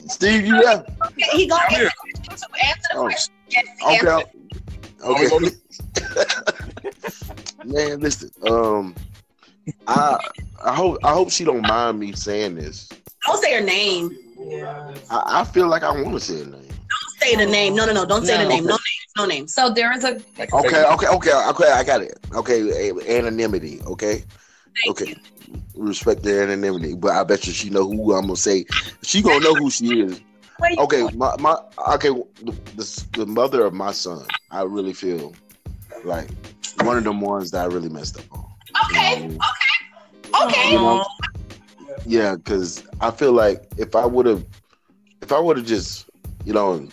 [0.08, 0.84] Steve, you there?
[1.06, 1.90] Okay, he gonna answer,
[2.26, 3.02] answer the oh.
[3.04, 3.34] question.
[3.48, 4.24] Yes, okay.
[5.04, 5.28] Okay.
[7.64, 8.30] Man, listen.
[8.48, 8.94] Um,
[9.86, 10.18] I
[10.64, 12.88] I hope I hope she don't mind me saying this.
[13.24, 14.16] Don't say her name.
[14.38, 14.94] Yeah.
[15.10, 16.68] I, I feel like I want to say her name.
[17.22, 17.74] Don't say the name.
[17.74, 18.04] No, no, no.
[18.04, 18.44] Don't say no.
[18.44, 18.64] the name.
[18.64, 19.02] No name.
[19.16, 19.48] No name.
[19.48, 20.16] So there is a.
[20.16, 21.70] Okay, okay, okay, okay.
[21.70, 22.18] I got it.
[22.34, 23.80] Okay, anonymity.
[23.82, 24.24] Okay.
[24.84, 25.06] Thank okay.
[25.08, 25.16] You.
[25.76, 28.64] Respect the anonymity, but I bet you she know who I'm gonna say.
[29.02, 30.20] She gonna know who she is.
[30.78, 31.56] Okay, my, my
[31.94, 32.08] okay.
[32.08, 35.34] The, the, the mother of my son, I really feel
[36.04, 36.30] like
[36.82, 38.46] one of the ones that I really messed up on.
[38.86, 39.38] Okay, you know
[40.34, 40.72] okay, okay.
[40.72, 41.06] You know?
[42.06, 44.44] Yeah, because I feel like if I would have,
[45.20, 46.08] if I would have just,
[46.44, 46.88] you know,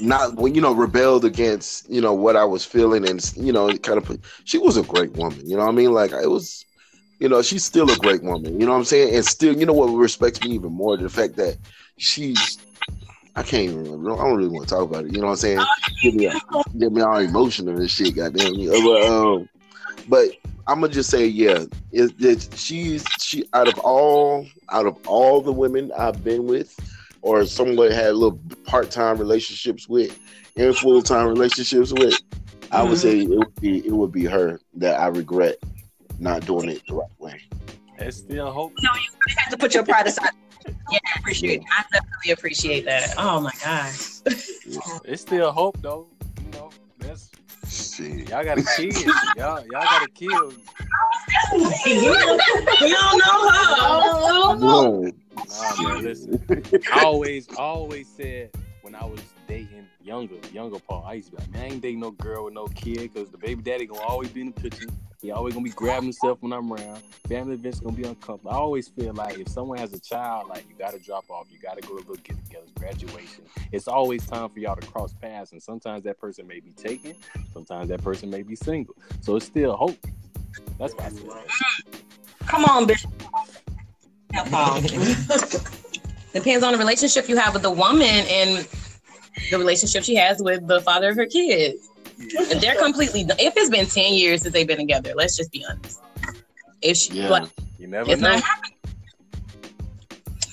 [0.00, 3.76] not when you know rebelled against you know what I was feeling and you know
[3.78, 5.92] kind of she was a great woman you know what I mean?
[5.92, 6.64] Like it was
[7.18, 9.14] you know she's still a great woman you know what I'm saying?
[9.14, 10.96] And still you know what respects me even more?
[10.96, 11.56] The fact that
[11.98, 12.58] she's
[13.34, 15.32] I can't even remember I don't really want to talk about it you know what
[15.32, 15.66] I'm saying?
[16.02, 16.30] Get me
[16.78, 19.48] get me all emotional and shit goddamn you but um
[20.08, 20.28] but
[20.66, 25.40] I'm gonna just say yeah it, it, she's she out of all out of all
[25.40, 26.76] the women I've been with
[27.26, 30.16] or someone had little part time relationships with
[30.56, 32.74] and full time relationships with, mm-hmm.
[32.74, 32.98] I would mm-hmm.
[32.98, 35.56] say it would be it would be her that I regret
[36.20, 37.42] not doing it the right way.
[37.98, 38.74] There's still hope.
[38.80, 40.30] No, you really have to put your pride aside.
[40.92, 41.62] Yeah, I appreciate.
[41.62, 41.66] It.
[41.76, 43.14] I definitely appreciate that.
[43.18, 44.20] Oh my gosh.
[45.04, 46.06] it's still hope though.
[46.44, 46.70] You know,
[47.00, 47.30] that's
[47.68, 48.28] Shit.
[48.30, 48.94] Y'all got a kid.
[49.36, 50.30] y'all, y'all got a kid.
[51.52, 55.10] we don't know how.
[55.36, 55.42] No.
[55.44, 56.82] Nah, man, listen.
[56.92, 58.50] I always, always said
[58.82, 61.82] when I was dating younger, younger Paul, I used to be like, man, I ain't
[61.82, 64.60] dating no girl with no kid because the baby daddy gonna always be in the
[64.60, 64.86] picture.
[65.22, 67.02] He always gonna be grabbing himself when I'm around.
[67.28, 68.52] Family events gonna be uncomfortable.
[68.52, 71.58] I always feel like if someone has a child, like you gotta drop off, you
[71.58, 73.44] gotta go to little get together, graduation.
[73.72, 77.16] It's always time for y'all to cross paths, and sometimes that person may be taken,
[77.52, 78.94] sometimes that person may be single.
[79.20, 79.98] So it's still hope.
[80.78, 81.26] That's why I said.
[82.46, 83.04] Come on, bitch.
[86.32, 88.66] Depends on the relationship you have with the woman and
[89.50, 91.88] the relationship she has with the father of her kids.
[92.18, 95.64] If they're completely, if it's been ten years since they've been together, let's just be
[95.68, 96.00] honest.
[96.82, 97.28] If she, Yeah.
[97.28, 98.34] but You never it's know.
[98.34, 98.42] not.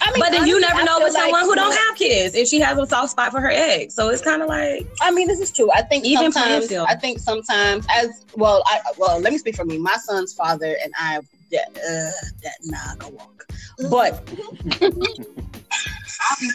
[0.01, 2.36] I mean, But then you never I know feel with someone who don't have kids
[2.36, 3.95] if she has a soft spot for her ex.
[3.95, 5.71] So it's kind of like I mean, this is true.
[5.71, 6.67] I think Even sometimes.
[6.67, 6.86] Pamphil.
[6.88, 8.61] I think sometimes, as well.
[8.65, 9.78] I well, let me speak for me.
[9.78, 11.19] My son's father and I.
[11.51, 13.45] That uh, that nah, go walk.
[13.89, 14.28] But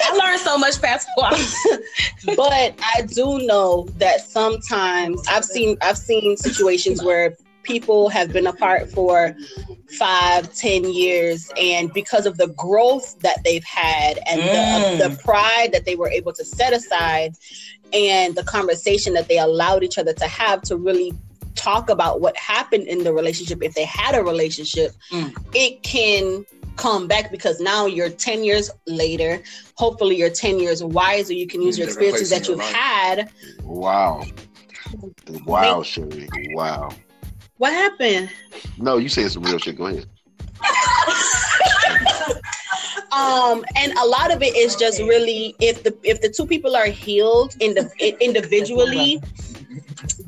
[0.00, 1.08] I learned so much past
[2.36, 8.46] but I do know that sometimes I've seen I've seen situations where people have been
[8.46, 9.36] apart for
[9.98, 14.98] five, ten years, and because of the growth that they've had and Mm.
[14.98, 17.34] the, the pride that they were able to set aside,
[17.92, 21.12] and the conversation that they allowed each other to have to really
[21.54, 25.34] talk about what happened in the relationship if they had a relationship Mm.
[25.54, 26.44] it can
[26.78, 29.42] come back because now you're 10 years later
[29.74, 33.30] hopefully you're 10 years wiser you can use your experiences that in you've your had
[33.64, 34.24] Wow.
[35.44, 36.28] Wow, Sherry.
[36.54, 36.88] Wow.
[37.58, 38.30] what happened
[38.78, 39.76] No, you saying some real shit.
[39.76, 40.06] Go ahead.
[43.12, 46.76] um and a lot of it is just really if the if the two people
[46.76, 49.20] are healed in the individually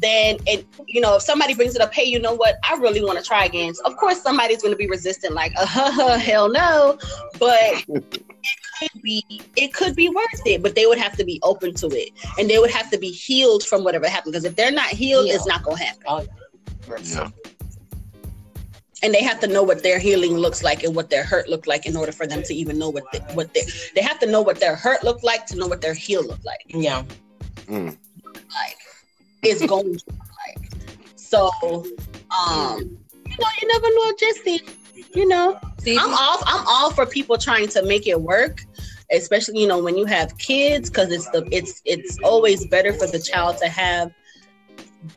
[0.01, 2.57] then it you know if somebody brings it up hey you know what?
[2.69, 3.73] I really want to try again.
[3.85, 6.99] Of course somebody's going to be resistant like uh huh hell no.
[7.39, 11.39] But it could be it could be worth it but they would have to be
[11.43, 12.11] open to it.
[12.39, 15.27] And they would have to be healed from whatever happened because if they're not healed
[15.29, 16.29] it's not going to happen
[17.05, 17.29] Yeah.
[19.03, 21.67] and they have to know what their healing looks like and what their hurt looked
[21.67, 23.63] like in order for them to even know what they, what they
[23.95, 26.45] they have to know what their hurt looked like to know what their heal looked
[26.45, 26.61] like.
[26.69, 27.05] Yeah.
[27.67, 27.97] Mm.
[28.61, 28.77] like
[29.43, 30.71] it's going to look like.
[31.17, 34.13] So um you know you never know.
[34.19, 34.61] Just see
[35.15, 38.65] you know See, i'm all i'm all for people trying to make it work
[39.11, 43.07] especially you know when you have kids because it's the it's it's always better for
[43.07, 44.13] the child to have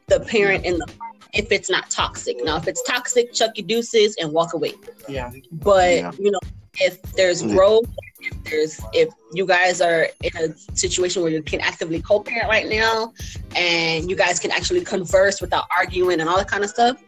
[0.08, 0.88] the parent in the
[1.34, 2.38] if it's not toxic.
[2.44, 4.74] Now if it's toxic chuck your deuces and walk away.
[5.10, 5.32] Yeah.
[5.52, 6.12] but Yeah.
[6.18, 6.40] you know
[6.80, 7.86] if there's growth
[8.24, 12.68] if there's if you guys are in a situation where you can actively co-parent right
[12.68, 13.14] now
[13.56, 17.02] and you guys can actually converse without arguing and all that kind of stuff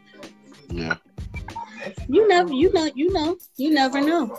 [0.68, 0.96] Yeah.
[2.08, 4.36] you never you know you know you never know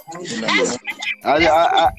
[1.24, 1.92] I, I, I,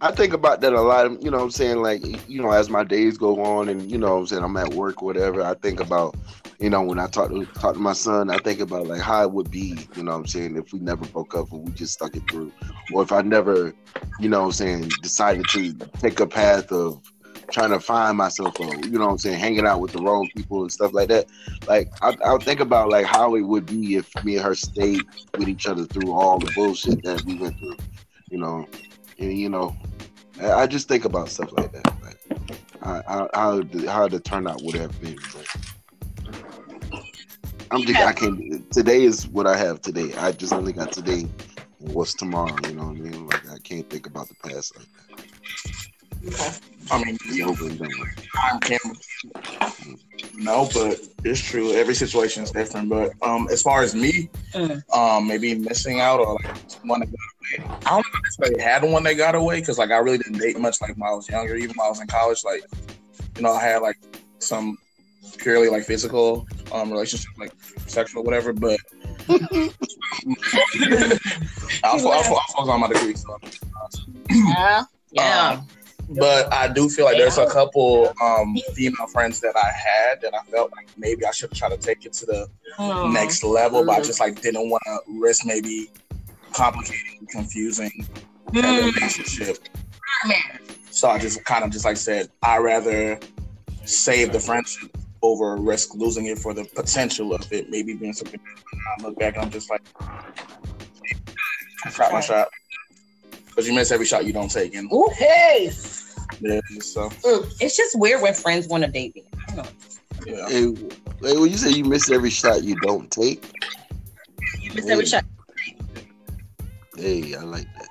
[0.00, 1.22] I think about that a lot.
[1.22, 1.82] You know what I'm saying?
[1.82, 4.74] Like, you know, as my days go on and, you know I'm saying, I'm at
[4.74, 6.16] work, whatever, I think about,
[6.58, 9.22] you know, when I talk to talk to my son, I think about like how
[9.22, 11.72] it would be, you know what I'm saying, if we never broke up and we
[11.72, 12.52] just stuck it through.
[12.92, 13.74] Or if I never,
[14.20, 17.00] you know what I'm saying, decided to take a path of
[17.50, 20.28] trying to find myself or, you know what I'm saying, hanging out with the wrong
[20.36, 21.26] people and stuff like that.
[21.66, 25.02] Like I I'll think about like how it would be if me and her stayed
[25.38, 27.76] with each other through all the bullshit that we went through.
[28.30, 28.66] You know,
[29.18, 29.76] and you know,
[30.40, 31.86] I just think about stuff like that.
[32.02, 32.18] Like,
[32.82, 35.18] how how how the turnout would have been.
[35.32, 35.46] But
[37.70, 38.70] I'm just I can't.
[38.70, 40.12] Today is what I have today.
[40.18, 41.26] I just only got today.
[41.78, 42.56] What's tomorrow?
[42.66, 43.26] You know what I mean?
[43.26, 45.26] Like I can't think about the past like that.
[46.90, 47.90] I mean, It's over and done.
[47.98, 48.26] with.
[48.34, 48.78] time can
[50.34, 51.72] no, but it's true.
[51.72, 52.88] Every situation is different.
[52.88, 54.82] But um, as far as me, Mm.
[54.94, 57.78] um, maybe missing out or like one that got away.
[57.86, 60.18] I don't know if I necessarily had one that got away because like I really
[60.18, 61.56] didn't date much like when I was younger.
[61.56, 62.62] Even when I was in college, like
[63.36, 63.98] you know, I had like
[64.38, 64.78] some
[65.38, 67.52] purely like physical um relationship, like
[67.86, 68.52] sexual, whatever.
[68.52, 68.78] But
[69.28, 69.70] I
[71.92, 73.38] was, I was, I was on my degree, so.
[74.30, 75.50] yeah Yeah.
[75.58, 75.66] Um,
[76.08, 80.34] but I do feel like there's a couple um, female friends that I had that
[80.34, 82.48] I felt like maybe I should try to take it to the
[82.78, 83.08] Aw.
[83.10, 85.90] next level, but I just like didn't want to risk maybe
[86.52, 88.06] complicating, confusing
[88.52, 88.94] that Mm.
[88.94, 89.58] relationship.
[90.90, 93.18] So I just kind of just like said I rather
[93.84, 98.40] save the friendship over risk losing it for the potential of it maybe being something.
[98.98, 99.82] I look back and I'm just like,
[101.92, 102.48] shot my shot.
[103.46, 105.70] Because you miss every shot you don't take, and Ooh, hey.
[106.40, 107.56] Yeah, so mm.
[107.60, 109.24] It's just weird when friends want to date me.
[109.48, 109.70] I don't know.
[110.26, 110.48] yeah.
[110.48, 110.74] Hey,
[111.22, 113.52] hey, when you say you miss every shot you don't take,
[114.60, 115.24] you miss every shot
[116.98, 117.88] hey, I like that.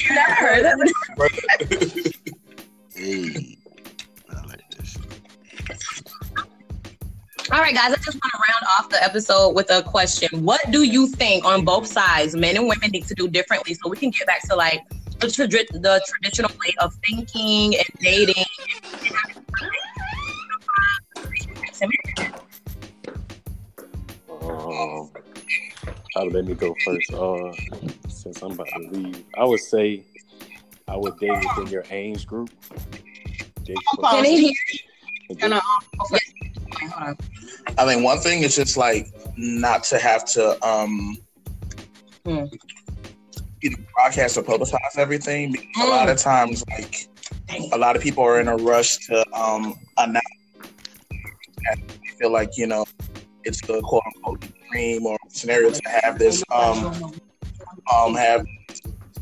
[0.00, 2.12] You never heard that?
[2.94, 3.58] Hey,
[4.30, 5.02] I like that shit.
[7.52, 10.42] All right, guys, I just want to round off the episode with a question.
[10.46, 13.90] What do you think on both sides, men and women, need to do differently so
[13.90, 14.80] we can get back to like
[15.20, 18.44] the, tradi- the traditional way of thinking and dating?
[24.42, 25.10] Um,
[26.16, 27.12] I'll let me go first.
[27.12, 27.52] Uh,
[28.08, 30.02] since I'm about to leave, I would say
[30.88, 32.50] I would date within your age group.
[33.64, 34.52] Date Can he hear?
[35.28, 35.60] date gonna.
[36.96, 37.16] Um,
[37.78, 41.18] I think one thing is just like not to have to um
[42.24, 42.44] hmm.
[43.66, 45.52] Either broadcast or publicize everything.
[45.52, 45.84] Because mm.
[45.84, 47.08] A lot of times, like
[47.72, 50.24] a lot of people are in a rush to um announce.
[51.70, 52.84] And feel like you know
[53.44, 57.14] it's the quote unquote dream or scenario to have this um
[57.92, 58.46] um have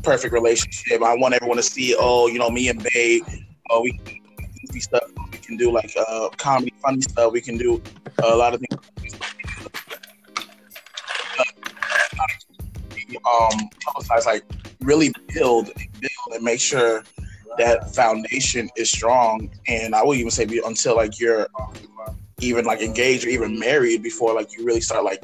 [0.05, 1.01] perfect relationship.
[1.01, 3.23] I want everyone to see, oh, you know, me and Babe,
[3.71, 4.21] oh, we can
[4.71, 5.03] do stuff.
[5.31, 7.33] We can do like uh, comedy, funny stuff.
[7.33, 7.81] We can do
[8.23, 9.15] a lot of things.
[13.17, 14.43] Um, publicize, like
[14.81, 17.03] really build, build, and make sure
[17.57, 19.49] that foundation is strong.
[19.67, 21.47] And I would even say until like you're
[22.39, 25.23] even like engaged or even married before like you really start like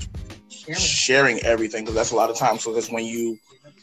[0.50, 2.64] sharing everything because that's a lot of times.
[2.64, 3.38] So that's when you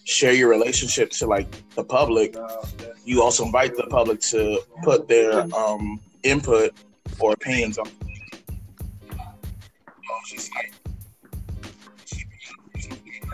[0.04, 2.34] share your relationship to like the public,
[3.04, 6.72] you also invite the public to put their um, input
[7.20, 7.88] or opinions on.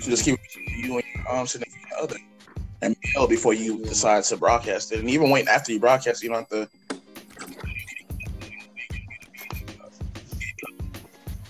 [0.06, 2.16] Like, just keep you and your um, significant other
[2.82, 6.28] and mail before you decide to broadcast it, and even wait after you broadcast, you
[6.28, 6.68] don't have to.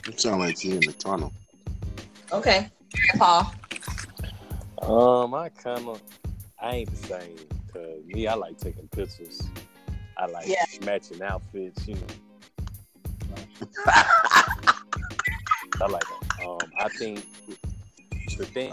[0.07, 1.33] You sound like you in the tunnel.
[2.33, 2.71] Okay,
[3.17, 3.53] Paul.
[4.83, 6.01] Um, I kind of,
[6.61, 7.37] I ain't the same.
[7.73, 9.43] Cause me, I like taking pictures.
[10.17, 10.65] I like yeah.
[10.85, 11.89] matching outfits.
[11.89, 12.01] You know.
[15.81, 16.47] I like it.
[16.47, 17.27] Um, I think
[18.37, 18.73] the thing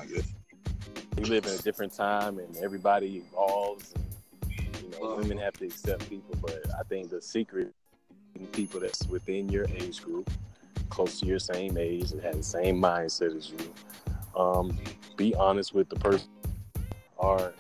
[1.18, 3.94] we live in a different time, and everybody evolves.
[3.94, 7.74] And, you know, women have to accept people, but I think the secret
[8.52, 10.30] people that's within your age group,
[10.90, 13.74] close to your same age, that have the same mindset as you
[14.36, 14.78] um,
[15.18, 16.28] be honest with the person
[17.20, 17.54] are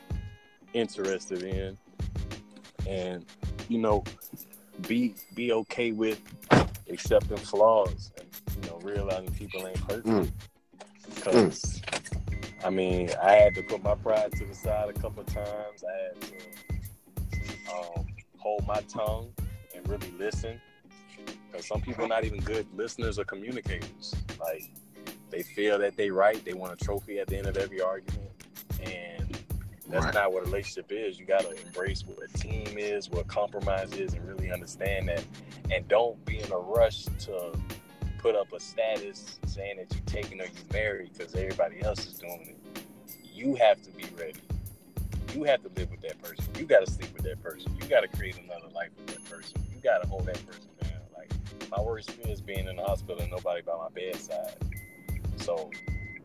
[0.73, 1.77] interested in,
[2.87, 3.25] and
[3.67, 4.03] you know,
[4.87, 6.19] be be okay with
[6.89, 8.27] accepting flaws and
[8.63, 10.31] you know realizing people ain't perfect.
[11.15, 11.80] Because mm.
[12.63, 15.83] I mean, I had to put my pride to the side a couple times.
[15.83, 18.05] I had to um,
[18.37, 19.33] hold my tongue
[19.75, 20.61] and really listen.
[21.51, 24.15] Because some people are not even good listeners or communicators.
[24.39, 24.71] Like
[25.29, 26.43] they feel that they're right.
[26.45, 28.29] They want a trophy at the end of every argument,
[28.83, 29.37] and
[29.89, 30.13] that's right.
[30.13, 31.19] not what a relationship is.
[31.19, 35.23] You got to embrace what a team is, what compromise is, and really understand that.
[35.71, 37.53] And don't be in a rush to
[38.21, 42.13] put up a status saying that you're taking or you married because everybody else is
[42.13, 42.83] doing it.
[43.33, 44.39] You have to be ready.
[45.33, 46.45] You have to live with that person.
[46.57, 47.71] You got to sleep with that person.
[47.81, 49.61] You got to create another life with that person.
[49.73, 50.99] You got to hold that person down.
[51.15, 51.31] Like
[51.71, 54.55] my worst fear is being in the hospital and nobody by my bedside.
[55.37, 55.71] So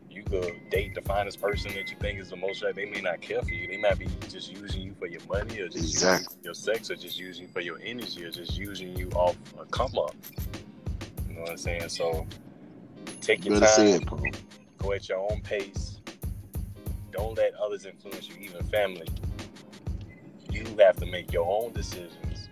[0.09, 2.75] you could date the finest person that you think is the most right.
[2.75, 3.67] They may not care for you.
[3.67, 6.37] They might be just using you for your money or just exactly.
[6.43, 9.65] your sex or just using you for your energy or just using you off a
[9.65, 10.15] come up.
[11.37, 11.89] You know what I'm saying?
[11.89, 12.25] So
[13.21, 13.85] take your time.
[14.25, 14.41] It,
[14.79, 15.99] go at your own pace.
[17.11, 19.07] Don't let others influence you, even family.
[20.51, 22.49] You have to make your own decisions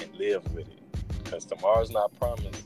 [0.00, 0.80] and live with it.
[1.22, 2.64] Because tomorrow's not promised.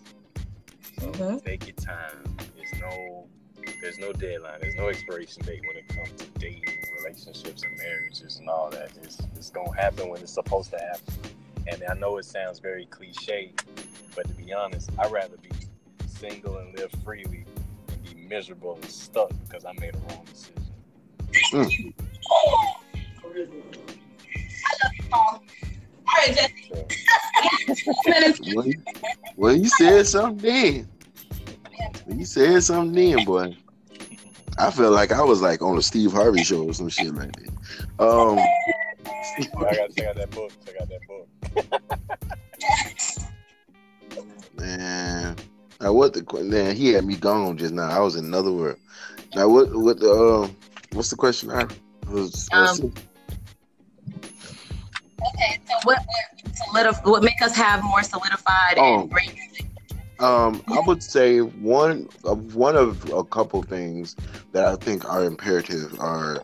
[0.98, 1.36] So mm-hmm.
[1.46, 3.26] take your time There's no
[3.82, 8.38] there's no deadline, there's no expiration date when it comes to dating, relationships, and marriages
[8.38, 8.90] and all that.
[9.02, 11.14] It's, it's gonna happen when it's supposed to happen.
[11.66, 13.52] And I know it sounds very cliche,
[14.14, 15.50] but to be honest, I'd rather be
[16.06, 17.44] single and live freely
[17.88, 20.62] and be miserable and stuck because I made a wrong decision.
[21.52, 21.94] Mm.
[25.12, 25.42] All
[26.16, 28.54] right, Jesse.
[28.54, 28.66] well,
[29.36, 30.88] well, you said something
[32.06, 32.18] then.
[32.18, 33.56] you said something then, boy.
[34.58, 37.32] I felt like I was like on a Steve Harvey show or some shit like
[37.32, 37.48] that.
[37.98, 40.52] Um, I gotta check out that book.
[40.66, 41.26] Check out that book.
[45.82, 46.74] now what the man?
[46.76, 47.90] He had me gone just now.
[47.90, 48.78] I was in another world.
[49.34, 49.74] Now what?
[49.74, 50.10] What the?
[50.10, 50.48] Uh,
[50.92, 51.50] what's the question?
[51.50, 51.66] I
[52.10, 52.48] was.
[52.52, 52.92] Um,
[55.26, 55.98] okay, so what?
[55.98, 59.00] What, solidif- what make us have more solidified oh.
[59.00, 59.34] and great
[60.22, 64.14] um, I would say one of one of a couple things
[64.52, 66.42] that I think are imperative are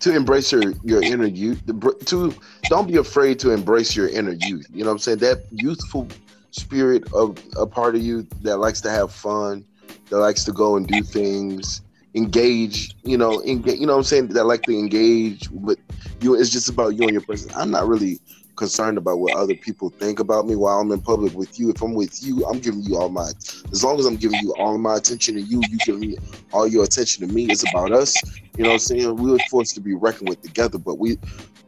[0.00, 1.62] to embrace your, your inner youth.
[2.06, 4.66] To don't be afraid to embrace your inner youth.
[4.72, 5.18] You know what I'm saying?
[5.18, 6.08] That youthful
[6.54, 9.64] spirit of a part of you that likes to have fun,
[10.10, 11.82] that likes to go and do things,
[12.14, 12.94] engage.
[13.02, 13.80] You know, engage.
[13.80, 14.28] You know what I'm saying?
[14.28, 15.78] That like to engage with
[16.20, 16.34] you.
[16.34, 17.50] It's just about you and your person.
[17.54, 18.20] I'm not really
[18.56, 21.70] concerned about what other people think about me while I'm in public with you.
[21.70, 23.30] If I'm with you, I'm giving you all my
[23.72, 26.16] as long as I'm giving you all my attention to you, you give me
[26.52, 27.46] all your attention to me.
[27.46, 28.16] It's about us.
[28.56, 29.16] You know what I'm saying?
[29.16, 31.18] We were forced to be reckoned with together, but we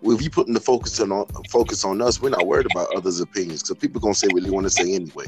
[0.02, 3.62] if you putting the focus on focus on us, we're not worried about others' opinions
[3.62, 5.24] because people gonna say what they want to say anyway.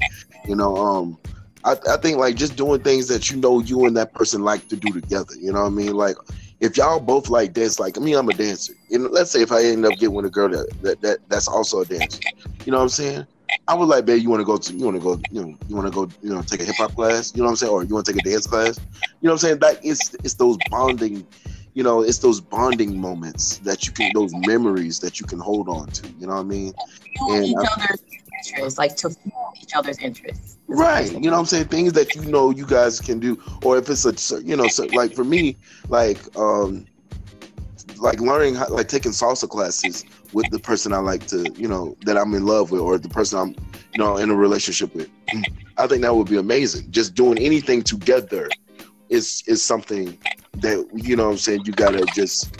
[0.46, 1.18] You know, um,
[1.64, 4.68] I, I think like just doing things that you know you and that person like
[4.68, 5.34] to do together.
[5.36, 5.94] You know what I mean?
[5.94, 6.16] Like
[6.60, 8.74] if y'all both like dance, like I mean, I'm a dancer.
[8.90, 11.48] And let's say if I end up getting with a girl that, that, that that's
[11.48, 12.20] also a dancer,
[12.64, 13.26] you know what I'm saying?
[13.66, 15.58] I was like, babe, you want to go to, you want to go, you know,
[15.68, 17.56] you want to go, you know, take a hip hop class, you know what I'm
[17.56, 19.58] saying, or you want to take a dance class, you know what I'm saying?
[19.58, 21.26] That it's it's those bonding,
[21.74, 25.68] you know, it's those bonding moments that you can, those memories that you can hold
[25.68, 26.72] on to, you know what I mean?
[27.30, 28.02] And each I, other's
[28.46, 29.14] interests, like to
[29.60, 30.58] each other's interests.
[30.66, 31.10] Right.
[31.12, 31.66] You know what I'm saying?
[31.66, 33.40] Things that you know you guys can do.
[33.62, 35.56] Or if it's a, you know, so like for me,
[35.88, 36.86] like, um,
[37.98, 41.96] like learning, how, like taking salsa classes with the person I like to, you know,
[42.04, 43.48] that I'm in love with or the person I'm,
[43.94, 45.08] you know, in a relationship with.
[45.78, 46.90] I think that would be amazing.
[46.90, 48.48] Just doing anything together
[49.08, 50.18] is, is something
[50.54, 52.56] that, you know what I'm saying, you gotta just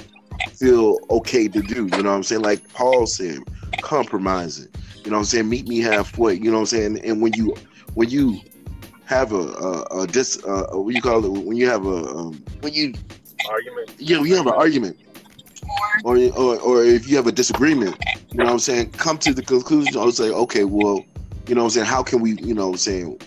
[0.53, 1.87] feel okay to do.
[1.87, 2.43] You know what I'm saying?
[2.43, 3.39] Like Paul said,
[3.83, 4.69] compromising.
[5.05, 5.49] You know what I'm saying?
[5.49, 6.35] Meet me halfway.
[6.35, 7.01] You know what I'm saying?
[7.05, 7.55] And when you
[7.95, 8.41] when you
[9.09, 12.45] have a a, a dis uh, what you call it when you have a um,
[12.61, 12.93] when you
[13.49, 14.97] argument yeah you have an argument
[16.05, 17.97] or, or or if you have a disagreement
[18.31, 21.05] you know what I'm saying come to the conclusion or say okay well
[21.47, 23.19] you know what I'm saying how can we you know what I'm saying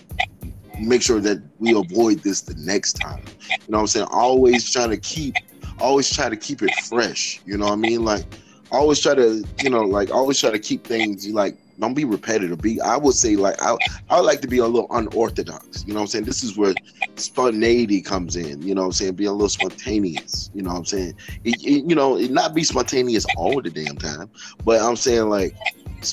[0.82, 4.70] make sure that we avoid this the next time you know what I'm saying always
[4.70, 5.34] try to keep
[5.80, 8.24] always try to keep it fresh you know what I mean like
[8.70, 12.60] always try to you know like always try to keep things like don't be repetitive.
[12.60, 13.76] Be I would say like I
[14.08, 15.84] I would like to be a little unorthodox.
[15.86, 16.24] You know what I'm saying?
[16.24, 16.74] This is where
[17.16, 18.62] spontaneity comes in.
[18.62, 19.14] You know what I'm saying?
[19.14, 20.50] Be a little spontaneous.
[20.54, 21.14] You know what I'm saying?
[21.44, 24.30] It, it, you know, it not be spontaneous all the damn time,
[24.64, 25.56] but I'm saying like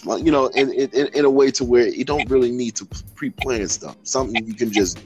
[0.05, 3.67] you know, in, in, in a way to where you don't really need to pre-plan
[3.67, 3.95] stuff.
[4.03, 4.99] Something you can just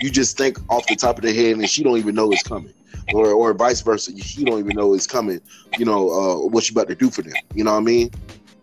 [0.00, 2.42] you just think off the top of the head, and she don't even know it's
[2.42, 2.72] coming,
[3.12, 4.12] or or vice versa.
[4.12, 5.40] He don't even know it's coming.
[5.78, 7.34] You know uh, what you about to do for them.
[7.54, 8.10] You know what I mean?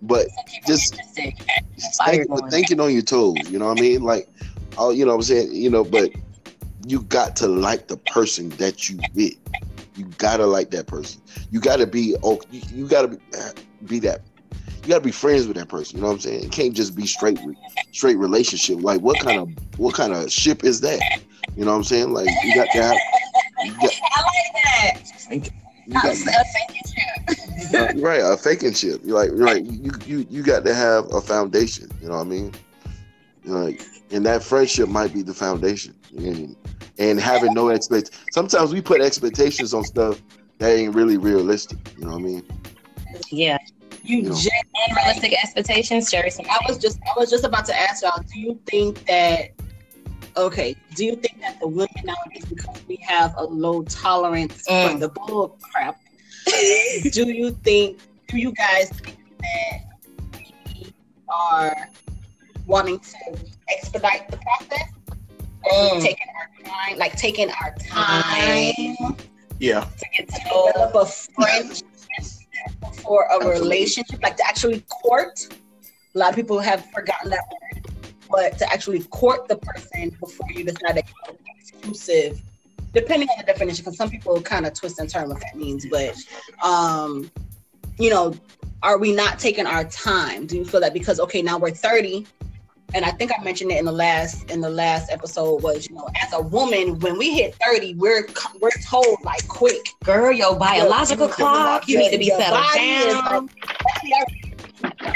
[0.02, 0.28] But
[0.68, 1.40] just think,
[2.52, 4.04] thinking on your toes, you know what I mean?
[4.04, 4.30] Like,
[4.78, 5.54] oh, you know what I'm saying?
[5.54, 6.12] You know, but
[6.86, 9.36] you got to like the person that you with.
[9.96, 11.22] You gotta like that person.
[11.52, 13.18] You gotta be oh, you, you gotta be,
[13.86, 14.22] be that.
[14.86, 15.98] You gotta be friends with that person.
[15.98, 16.44] You know what I'm saying?
[16.44, 17.40] It can't just be straight
[17.92, 18.82] straight relationship.
[18.82, 21.02] Like what kind of what kind of ship is that?
[21.58, 22.14] You know what I'm saying?
[22.14, 22.98] Like you got to have.
[23.64, 25.50] You got, I like that.
[25.88, 26.16] You got,
[27.74, 29.02] uh, right, a faking ship.
[29.04, 31.90] You're like, you're like, you, you, you got to have a foundation.
[32.02, 32.54] You know what I mean?
[33.44, 33.82] You're like,
[34.12, 35.96] and that friendship might be the foundation.
[36.16, 36.56] And,
[37.00, 38.12] and having no expect.
[38.32, 40.22] Sometimes we put expectations on stuff
[40.60, 41.80] that ain't really realistic.
[41.98, 42.44] You know what I mean?
[43.32, 43.58] Yeah.
[44.06, 44.40] You, you know.
[44.90, 46.32] unrealistic expectations, Sherry.
[46.50, 48.24] I was just I was just about to ask y'all.
[48.32, 49.52] Do you think that
[50.38, 54.94] okay, do you think that the women nowadays, because we have a low tolerance mm.
[54.94, 56.00] for the bull crap,
[57.12, 59.80] do you think, do you guys think that
[60.34, 60.94] we
[61.30, 61.90] are
[62.66, 63.38] wanting to
[63.70, 64.90] expedite the process?
[65.66, 66.02] Mm.
[66.02, 69.16] Taking our time, like taking our time.
[69.60, 69.82] Yeah.
[69.82, 71.88] To get to develop a friendship
[73.04, 75.48] for a relationship, like to actually court.
[76.14, 77.88] A lot of people have forgotten that word,
[78.30, 82.42] but to actually court the person before you decide to go exclusive
[82.96, 85.86] depending on the definition, because some people kind of twist and turn what that means.
[85.92, 86.16] But,
[86.64, 87.30] um,
[88.00, 88.34] you know,
[88.82, 90.48] are we not taking our time?
[90.48, 92.26] Do you feel that because okay, now we're thirty,
[92.94, 95.96] and I think I mentioned it in the last in the last episode was you
[95.96, 98.28] know as a woman when we hit thirty we're
[98.62, 103.50] we're told like quick girl your biological clock you need to be settled down.
[104.04, 104.46] Like,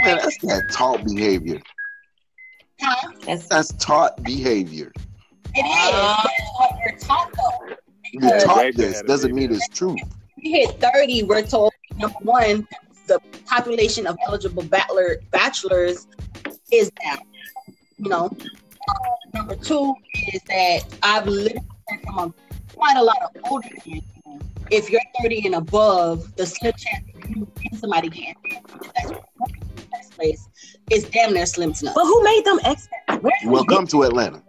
[0.04, 1.62] Man, that's that taught behavior.
[2.82, 3.12] Huh?
[3.26, 4.92] That's, that's taught behavior.
[5.54, 5.94] It is.
[5.94, 7.76] Uh, what we're taught though.
[8.14, 9.96] You're taught this doesn't mean it's true.
[10.42, 12.68] We hit 30, we're told number one,
[13.08, 16.08] the population of eligible bachelor bachelors
[16.72, 17.20] is down.
[18.00, 18.32] You know.
[18.90, 18.94] Uh,
[19.34, 19.94] number two
[20.34, 21.60] is that I've lived
[22.04, 22.34] from
[22.74, 24.02] quite a lot of older men.
[24.72, 28.36] If you're 30 and above, the slim chance of you and somebody getting
[29.92, 30.48] that's place
[30.92, 31.94] is damn near slim to none.
[31.96, 33.46] But who made them experts?
[33.46, 34.42] Welcome to Atlanta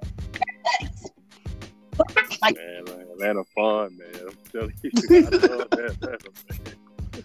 [2.42, 4.28] like, man, Atlanta fun, man.
[4.28, 7.24] I'm telling you, I love Atlanta, man.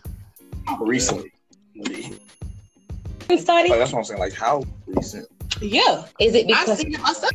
[0.80, 1.32] Recently.
[3.38, 3.70] Study?
[3.70, 4.20] Like, that's what I'm saying.
[4.20, 5.28] Like, how recent?
[5.62, 6.06] Yeah.
[6.20, 7.32] Is it because I seen it myself?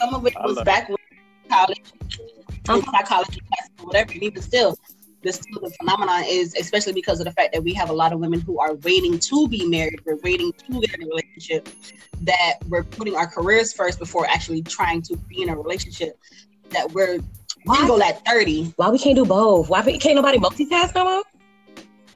[0.00, 0.96] Some of it was back when
[1.48, 1.80] college,
[2.68, 2.80] uh-huh.
[2.92, 4.12] psychology class, or whatever.
[4.12, 4.76] And even still,
[5.22, 8.12] the still the phenomenon is especially because of the fact that we have a lot
[8.12, 10.00] of women who are waiting to be married.
[10.04, 11.68] We're waiting to get in a relationship.
[12.22, 16.18] That we're putting our careers first before actually trying to be in a relationship
[16.70, 17.20] that we're
[17.76, 18.74] single at 30.
[18.76, 19.68] Why we can't do both?
[19.68, 21.22] Why we, can't nobody multitask no more?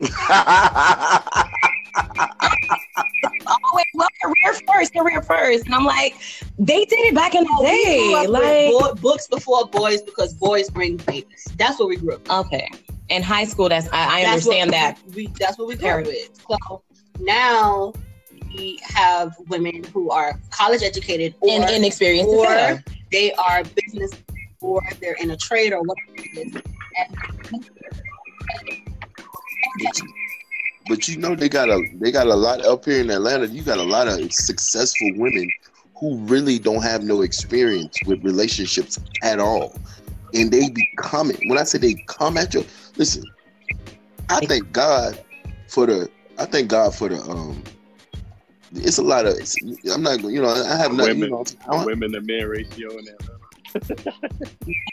[4.74, 6.14] first, career first, and I'm like,
[6.58, 10.96] they did it back in the day, like bo- books before boys because boys bring
[10.98, 11.46] babies.
[11.56, 12.20] That's what we grew up.
[12.22, 12.30] with.
[12.46, 12.68] okay.
[13.08, 14.98] In high school, that's I, I That's understand that.
[15.14, 16.30] we that's what we grew up with.
[16.48, 16.82] So
[17.20, 17.92] now
[18.54, 24.12] we have women who are college educated or In inexperience, or or they are business
[24.60, 26.62] or they're in a trade or whatever it is.
[26.96, 27.16] And
[30.92, 33.46] But you know they got a they got a lot up here in Atlanta.
[33.46, 35.50] You got a lot of successful women
[35.98, 39.74] who really don't have no experience with relationships at all,
[40.34, 41.38] and they be coming.
[41.48, 42.66] When I say they come at you,
[42.98, 43.24] listen.
[44.28, 45.18] I thank God
[45.66, 46.10] for the.
[46.38, 47.22] I thank God for the.
[47.22, 47.62] Um,
[48.72, 49.38] it's a lot of.
[49.38, 49.56] It's,
[49.90, 50.20] I'm not.
[50.20, 50.50] You know.
[50.50, 51.20] I have nothing.
[51.20, 51.30] You Women.
[51.30, 53.32] know, I Women to men ratio in Atlanta.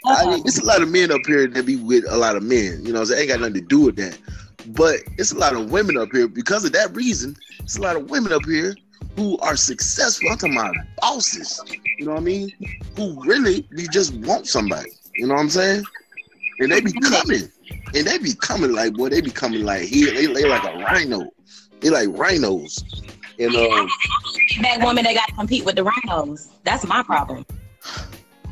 [0.06, 2.42] I mean, it's a lot of men up here that be with a lot of
[2.42, 2.86] men.
[2.86, 4.16] You know, so it ain't got nothing to do with that.
[4.72, 7.36] But it's a lot of women up here because of that reason.
[7.60, 8.74] It's a lot of women up here
[9.16, 10.28] who are successful.
[10.30, 11.60] I'm talking about bosses.
[11.98, 12.52] You know what I mean?
[12.96, 14.90] Who really be just want somebody.
[15.14, 15.84] You know what I'm saying?
[16.60, 17.50] And they be coming,
[17.94, 19.08] and they be coming like boy.
[19.08, 20.12] They be coming like here.
[20.12, 21.30] They, they like a rhino.
[21.80, 22.84] They like rhinos.
[23.38, 23.88] And um,
[24.62, 26.50] that woman that got to compete with the rhinos.
[26.64, 27.44] That's my problem.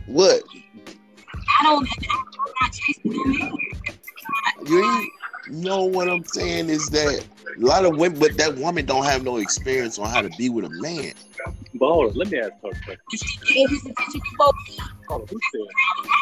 [0.07, 0.43] what
[1.61, 1.87] I don't.
[1.87, 3.53] I'm not chasing them.
[4.67, 5.13] you ain't-
[5.51, 7.25] know what I'm saying is that
[7.57, 10.49] a lot of women, but that woman don't have no experience on how to be
[10.49, 11.13] with a man.
[11.75, 12.99] But hold on, let me ask her a question.
[13.13, 14.55] If it's attention to both,
[15.09, 15.61] Hold on, who said?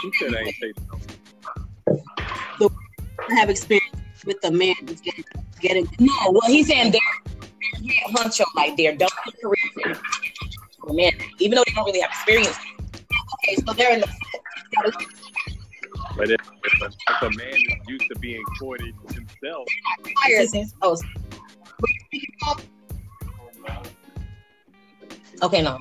[0.02, 0.86] Who said I ain't chasing
[2.60, 2.70] no?
[3.30, 5.24] have experience with the man who's getting
[5.60, 7.34] getting No, well, he's saying they're,
[7.80, 9.96] they're honcho, like they're done with career
[10.92, 12.56] men, even though they don't really have experience.
[13.34, 14.08] Okay, so they're in the.
[16.16, 19.66] But if, if, a, if a man is used to being courted himself,
[20.82, 20.96] Oh,
[25.42, 25.78] Okay, no.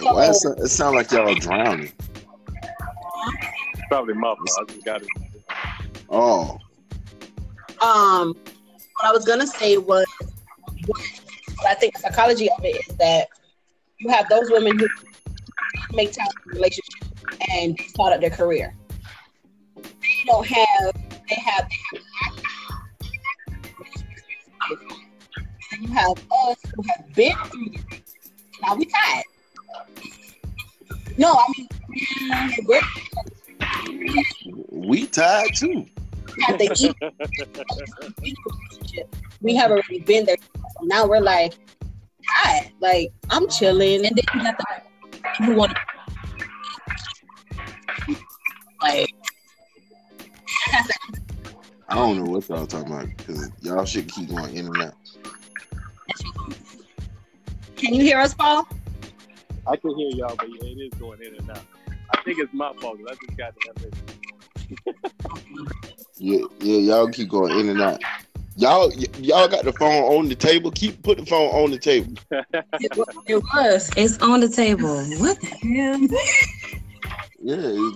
[0.00, 1.92] Why it, sound, it sound like y'all are drowning?
[3.88, 4.48] probably my fault.
[4.60, 5.08] I just got it.
[6.08, 6.58] Oh,
[7.80, 8.34] um,
[9.00, 10.06] what I was gonna say was,
[10.86, 13.28] what I think the psychology of it is that
[13.98, 14.86] you have those women who
[15.92, 17.10] make time for relationships
[17.52, 18.74] and start up their career.
[20.30, 20.92] They don't have.
[21.28, 21.68] They have.
[25.72, 28.02] And you have us who have been through this.
[28.62, 29.24] Now we tired.
[31.18, 31.68] No, I mean
[32.64, 32.80] we're
[34.70, 35.86] we tied too.
[36.42, 36.94] have to
[38.22, 38.36] eat.
[39.40, 40.36] We have already been there.
[40.54, 41.54] So now we're like,
[42.44, 44.06] God, like I'm chilling.
[44.06, 45.76] And then you got the who want
[48.80, 49.12] like
[51.88, 54.94] I don't know what y'all talking about because y'all should keep going in and out.
[57.76, 58.68] Can you hear us, Paul?
[59.66, 61.62] I can hear y'all, but yeah, it is going in and out.
[62.14, 63.94] I think it's my fault 'cause I just got that message.
[66.22, 67.98] Yeah, yeah, y'all keep going in and out.
[68.56, 70.70] Y'all, y- y'all got the phone on the table.
[70.70, 72.12] Keep put the phone on the table.
[72.30, 73.16] it was.
[73.26, 73.90] It was.
[73.96, 75.02] It's on the table.
[75.18, 75.98] What the hell?
[77.42, 77.90] Yeah.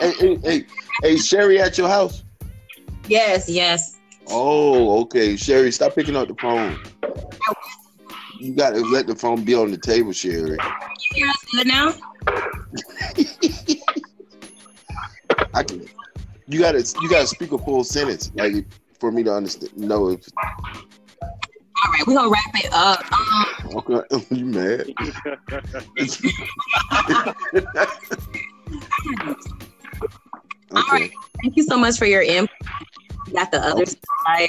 [0.00, 0.66] Hey, hey, hey,
[1.02, 2.24] hey, Sherry at your house?
[3.08, 3.48] Yes.
[3.48, 3.98] Yes.
[4.28, 5.36] Oh, okay.
[5.36, 6.78] Sherry, stop picking up the phone.
[8.38, 10.58] You gotta let the phone be on the table, Sherry.
[10.58, 11.94] You hear us good now?
[15.54, 15.86] I can.
[16.48, 18.66] You gotta, you gotta speak a full sentence, like
[19.00, 19.76] for me to understand.
[19.76, 23.04] No, if All right, we're gonna wrap it up.
[23.12, 24.92] Um, okay, you mad?
[30.72, 31.10] okay.
[31.42, 32.50] thank you so much for your input.
[33.26, 34.48] You got the other side.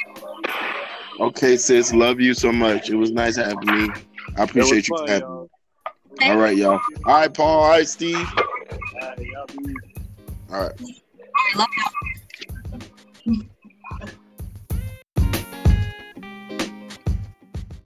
[1.19, 1.93] Okay, sis.
[1.93, 2.89] Love you so much.
[2.89, 3.89] It was nice having me.
[4.37, 5.49] I appreciate you fun, having y'all.
[6.21, 6.79] All right, y'all.
[7.05, 7.63] All right, Paul.
[7.63, 8.15] All right, Steve.
[8.15, 8.43] All
[9.01, 9.75] right, y'all be easy.
[10.51, 10.81] All right.
[11.55, 11.67] Love
[13.25, 13.41] y'all.